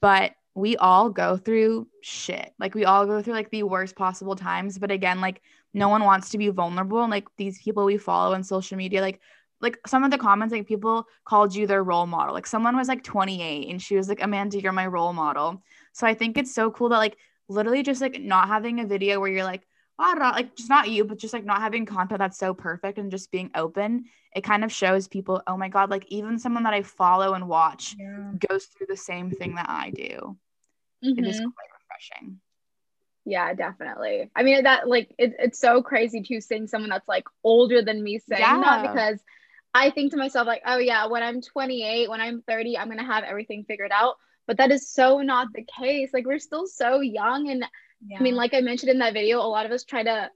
But 0.00 0.32
we 0.54 0.76
all 0.76 1.08
go 1.08 1.36
through 1.36 1.88
shit. 2.02 2.52
Like 2.58 2.74
we 2.74 2.84
all 2.84 3.06
go 3.06 3.22
through 3.22 3.34
like 3.34 3.50
the 3.50 3.62
worst 3.62 3.96
possible 3.96 4.36
times. 4.36 4.78
But 4.78 4.90
again, 4.90 5.20
like 5.20 5.40
no 5.72 5.88
one 5.88 6.04
wants 6.04 6.30
to 6.30 6.38
be 6.38 6.48
vulnerable. 6.48 7.02
And 7.02 7.10
like 7.10 7.28
these 7.36 7.62
people 7.62 7.84
we 7.84 7.96
follow 7.96 8.34
on 8.34 8.42
social 8.42 8.76
media, 8.76 9.00
like 9.00 9.20
like 9.60 9.78
some 9.86 10.04
of 10.04 10.10
the 10.10 10.18
comments, 10.18 10.52
like 10.52 10.66
people 10.66 11.06
called 11.24 11.54
you 11.54 11.66
their 11.66 11.82
role 11.82 12.06
model. 12.06 12.34
Like 12.34 12.46
someone 12.46 12.76
was 12.76 12.88
like 12.88 13.02
28 13.02 13.68
and 13.68 13.82
she 13.82 13.96
was 13.96 14.08
like, 14.08 14.22
Amanda, 14.22 14.60
you're 14.60 14.72
my 14.72 14.86
role 14.86 15.12
model. 15.12 15.62
So 15.92 16.06
I 16.06 16.14
think 16.14 16.38
it's 16.38 16.54
so 16.54 16.70
cool 16.70 16.90
that 16.90 16.98
like 16.98 17.16
literally 17.48 17.82
just 17.82 18.00
like 18.00 18.20
not 18.20 18.48
having 18.48 18.80
a 18.80 18.86
video 18.86 19.20
where 19.20 19.30
you're 19.30 19.44
like, 19.44 19.66
oh, 19.98 20.14
like 20.18 20.54
just 20.54 20.68
not 20.68 20.88
you, 20.88 21.04
but 21.04 21.18
just 21.18 21.34
like 21.34 21.44
not 21.44 21.60
having 21.60 21.86
content 21.86 22.18
that's 22.18 22.38
so 22.38 22.54
perfect 22.54 22.98
and 22.98 23.10
just 23.10 23.30
being 23.30 23.50
open. 23.54 24.04
It 24.34 24.44
kind 24.44 24.64
of 24.64 24.72
shows 24.72 25.08
people, 25.08 25.42
oh 25.46 25.56
my 25.56 25.68
God, 25.68 25.90
like 25.90 26.06
even 26.08 26.38
someone 26.38 26.64
that 26.64 26.74
I 26.74 26.82
follow 26.82 27.34
and 27.34 27.48
watch 27.48 27.96
yeah. 27.98 28.32
goes 28.48 28.66
through 28.66 28.86
the 28.88 28.96
same 28.96 29.30
thing 29.30 29.56
that 29.56 29.68
I 29.68 29.90
do. 29.90 30.36
Mm-hmm. 31.04 31.18
It 31.18 31.26
is 31.26 31.36
mm-hmm. 31.36 31.48
quite 31.50 31.68
refreshing. 31.80 32.40
Yeah, 33.24 33.52
definitely. 33.54 34.30
I 34.34 34.42
mean, 34.42 34.64
that 34.64 34.88
like 34.88 35.14
it, 35.18 35.34
it's 35.38 35.58
so 35.58 35.82
crazy 35.82 36.22
to 36.22 36.40
seeing 36.40 36.66
someone 36.66 36.90
that's 36.90 37.08
like 37.08 37.24
older 37.44 37.82
than 37.82 38.02
me 38.02 38.18
saying 38.18 38.40
yeah. 38.40 38.60
that 38.60 38.82
because 38.82 39.20
I 39.74 39.90
think 39.90 40.12
to 40.12 40.16
myself, 40.16 40.46
like, 40.46 40.62
oh, 40.66 40.78
yeah, 40.78 41.06
when 41.06 41.22
I'm 41.22 41.42
28, 41.42 42.08
when 42.08 42.20
I'm 42.20 42.42
30, 42.42 42.78
I'm 42.78 42.88
going 42.88 42.98
to 42.98 43.04
have 43.04 43.24
everything 43.24 43.64
figured 43.64 43.92
out. 43.92 44.16
But 44.48 44.56
that 44.56 44.72
is 44.72 44.90
so 44.90 45.20
not 45.20 45.48
the 45.54 45.64
case. 45.78 46.10
Like, 46.12 46.26
we're 46.26 46.40
still 46.40 46.66
so 46.66 47.00
young. 47.00 47.48
And 47.50 47.64
yeah. 48.04 48.18
I 48.18 48.22
mean, 48.22 48.34
like 48.34 48.54
I 48.54 48.60
mentioned 48.60 48.90
in 48.90 48.98
that 48.98 49.12
video, 49.12 49.38
a 49.38 49.46
lot 49.46 49.66
of 49.66 49.70
us 49.70 49.84
try 49.84 50.02
to, 50.02 50.30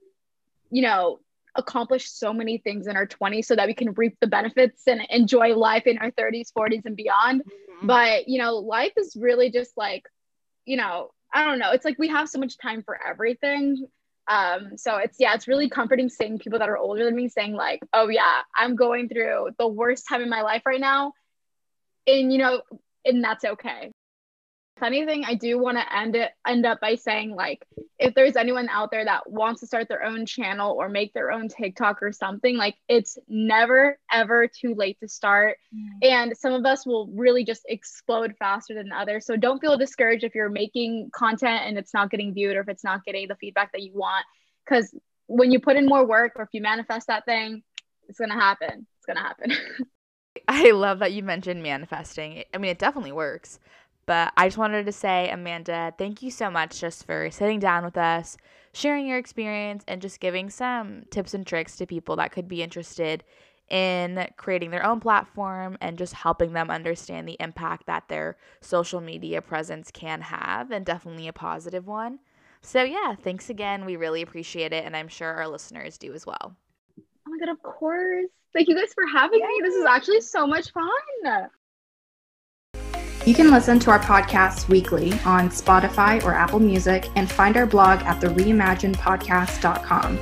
you 0.71 0.83
know, 0.83 1.19
accomplish 1.55 2.09
so 2.09 2.31
many 2.31 2.59
things 2.59 2.87
in 2.87 2.95
our 2.95 3.05
20s 3.05 3.45
so 3.45 3.55
that 3.55 3.67
we 3.67 3.73
can 3.73 3.91
reap 3.93 4.15
the 4.21 4.27
benefits 4.27 4.83
and 4.87 5.01
enjoy 5.09 5.55
life 5.55 5.85
in 5.85 5.97
our 5.97 6.11
30s, 6.11 6.53
40s, 6.57 6.85
and 6.85 6.95
beyond. 6.95 7.41
Mm-hmm. 7.41 7.87
But, 7.87 8.29
you 8.29 8.39
know, 8.39 8.55
life 8.55 8.93
is 8.95 9.17
really 9.19 9.51
just 9.51 9.75
like, 9.75 10.03
you 10.65 10.77
know, 10.77 11.11
I 11.33 11.43
don't 11.43 11.59
know. 11.59 11.71
It's 11.71 11.83
like 11.83 11.99
we 11.99 12.07
have 12.09 12.29
so 12.29 12.39
much 12.39 12.57
time 12.57 12.83
for 12.83 12.97
everything 13.05 13.87
um 14.27 14.77
so 14.77 14.97
it's 14.97 15.17
yeah 15.19 15.33
it's 15.33 15.47
really 15.47 15.69
comforting 15.69 16.07
seeing 16.07 16.39
people 16.39 16.59
that 16.59 16.69
are 16.69 16.77
older 16.77 17.03
than 17.03 17.15
me 17.15 17.27
saying 17.27 17.53
like 17.53 17.81
oh 17.91 18.07
yeah 18.07 18.41
i'm 18.57 18.75
going 18.75 19.09
through 19.09 19.49
the 19.59 19.67
worst 19.67 20.07
time 20.07 20.21
in 20.21 20.29
my 20.29 20.41
life 20.41 20.61
right 20.65 20.79
now 20.79 21.11
and 22.07 22.31
you 22.31 22.37
know 22.37 22.61
and 23.03 23.23
that's 23.23 23.43
okay 23.43 23.91
anything, 24.83 25.25
I 25.25 25.35
do 25.35 25.57
want 25.57 25.77
to 25.77 25.95
end 25.95 26.15
it 26.15 26.31
end 26.47 26.65
up 26.65 26.79
by 26.79 26.95
saying 26.95 27.35
like 27.35 27.65
if 27.99 28.13
there's 28.13 28.35
anyone 28.35 28.69
out 28.69 28.91
there 28.91 29.05
that 29.05 29.29
wants 29.29 29.61
to 29.61 29.67
start 29.67 29.87
their 29.87 30.03
own 30.03 30.25
channel 30.25 30.75
or 30.77 30.89
make 30.89 31.13
their 31.13 31.31
own 31.31 31.47
TikTok 31.47 32.03
or 32.03 32.11
something, 32.11 32.57
like 32.57 32.75
it's 32.87 33.17
never 33.27 33.97
ever 34.11 34.47
too 34.47 34.75
late 34.75 34.99
to 34.99 35.07
start. 35.07 35.57
Mm. 35.73 36.07
And 36.07 36.37
some 36.37 36.53
of 36.53 36.65
us 36.65 36.85
will 36.85 37.07
really 37.15 37.43
just 37.43 37.63
explode 37.67 38.35
faster 38.37 38.73
than 38.73 38.91
others. 38.91 39.25
So 39.25 39.37
don't 39.37 39.59
feel 39.59 39.77
discouraged 39.77 40.23
if 40.23 40.35
you're 40.35 40.49
making 40.49 41.09
content 41.13 41.63
and 41.65 41.77
it's 41.77 41.93
not 41.93 42.11
getting 42.11 42.33
viewed 42.33 42.55
or 42.55 42.61
if 42.61 42.69
it's 42.69 42.83
not 42.83 43.03
getting 43.05 43.27
the 43.27 43.35
feedback 43.35 43.71
that 43.71 43.81
you 43.81 43.93
want. 43.93 44.25
Because 44.65 44.93
when 45.27 45.51
you 45.51 45.59
put 45.59 45.77
in 45.77 45.85
more 45.85 46.05
work 46.05 46.33
or 46.35 46.43
if 46.43 46.49
you 46.51 46.61
manifest 46.61 47.07
that 47.07 47.25
thing, 47.25 47.63
it's 48.07 48.19
gonna 48.19 48.33
happen. 48.33 48.85
It's 48.97 49.05
gonna 49.05 49.21
happen. 49.21 49.53
I 50.47 50.71
love 50.71 50.99
that 50.99 51.13
you 51.13 51.23
mentioned 51.23 51.63
manifesting. 51.63 52.43
I 52.53 52.57
mean, 52.57 52.71
it 52.71 52.79
definitely 52.79 53.11
works. 53.11 53.59
But 54.05 54.33
I 54.35 54.47
just 54.47 54.57
wanted 54.57 54.85
to 54.85 54.91
say, 54.91 55.29
Amanda, 55.29 55.93
thank 55.97 56.21
you 56.21 56.29
so 56.29 56.49
much 56.51 56.81
just 56.81 57.05
for 57.05 57.31
sitting 57.31 57.59
down 57.59 57.85
with 57.85 57.97
us, 57.97 58.37
sharing 58.73 59.07
your 59.07 59.17
experience, 59.17 59.83
and 59.87 60.01
just 60.01 60.19
giving 60.19 60.49
some 60.49 61.03
tips 61.09 61.33
and 61.33 61.47
tricks 61.47 61.77
to 61.77 61.85
people 61.85 62.17
that 62.17 62.31
could 62.31 62.47
be 62.47 62.61
interested 62.61 63.23
in 63.69 64.27
creating 64.35 64.71
their 64.71 64.85
own 64.85 64.99
platform 64.99 65.77
and 65.79 65.97
just 65.97 66.13
helping 66.13 66.51
them 66.51 66.69
understand 66.69 67.27
the 67.27 67.37
impact 67.39 67.85
that 67.87 68.07
their 68.09 68.37
social 68.59 68.99
media 68.99 69.41
presence 69.41 69.89
can 69.89 70.19
have, 70.19 70.69
and 70.71 70.85
definitely 70.85 71.27
a 71.29 71.33
positive 71.33 71.87
one. 71.87 72.19
So, 72.61 72.83
yeah, 72.83 73.15
thanks 73.15 73.49
again. 73.49 73.85
We 73.85 73.95
really 73.95 74.21
appreciate 74.21 74.73
it, 74.73 74.85
and 74.85 74.95
I'm 74.95 75.07
sure 75.07 75.33
our 75.33 75.47
listeners 75.47 75.97
do 75.97 76.13
as 76.13 76.25
well. 76.25 76.55
Oh 76.97 77.31
my 77.31 77.37
God, 77.39 77.49
of 77.49 77.63
course. 77.63 78.29
Thank 78.53 78.67
you 78.67 78.75
guys 78.75 78.93
for 78.93 79.05
having 79.07 79.39
me. 79.39 79.61
This 79.63 79.75
is 79.75 79.85
actually 79.85 80.21
so 80.21 80.45
much 80.45 80.71
fun. 80.71 81.49
You 83.25 83.33
can 83.33 83.51
listen 83.51 83.79
to 83.79 83.89
our 83.89 83.99
podcasts 83.99 84.67
weekly 84.67 85.13
on 85.23 85.47
Spotify 85.47 86.21
or 86.25 86.33
Apple 86.33 86.59
Music 86.59 87.07
and 87.15 87.31
find 87.31 87.55
our 87.55 87.65
blog 87.65 88.01
at 88.01 88.19
thereimaginedpodcast.com. 88.19 90.17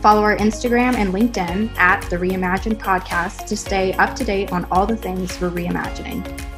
Follow 0.00 0.22
our 0.22 0.36
Instagram 0.36 0.94
and 0.94 1.14
LinkedIn 1.14 1.72
at 1.76 2.00
the 2.10 2.16
Reimagined 2.16 2.80
Podcast 2.80 3.46
to 3.46 3.56
stay 3.56 3.92
up 3.94 4.16
to 4.16 4.24
date 4.24 4.50
on 4.50 4.64
all 4.72 4.84
the 4.84 4.96
things 4.96 5.40
we're 5.40 5.50
reimagining. 5.50 6.49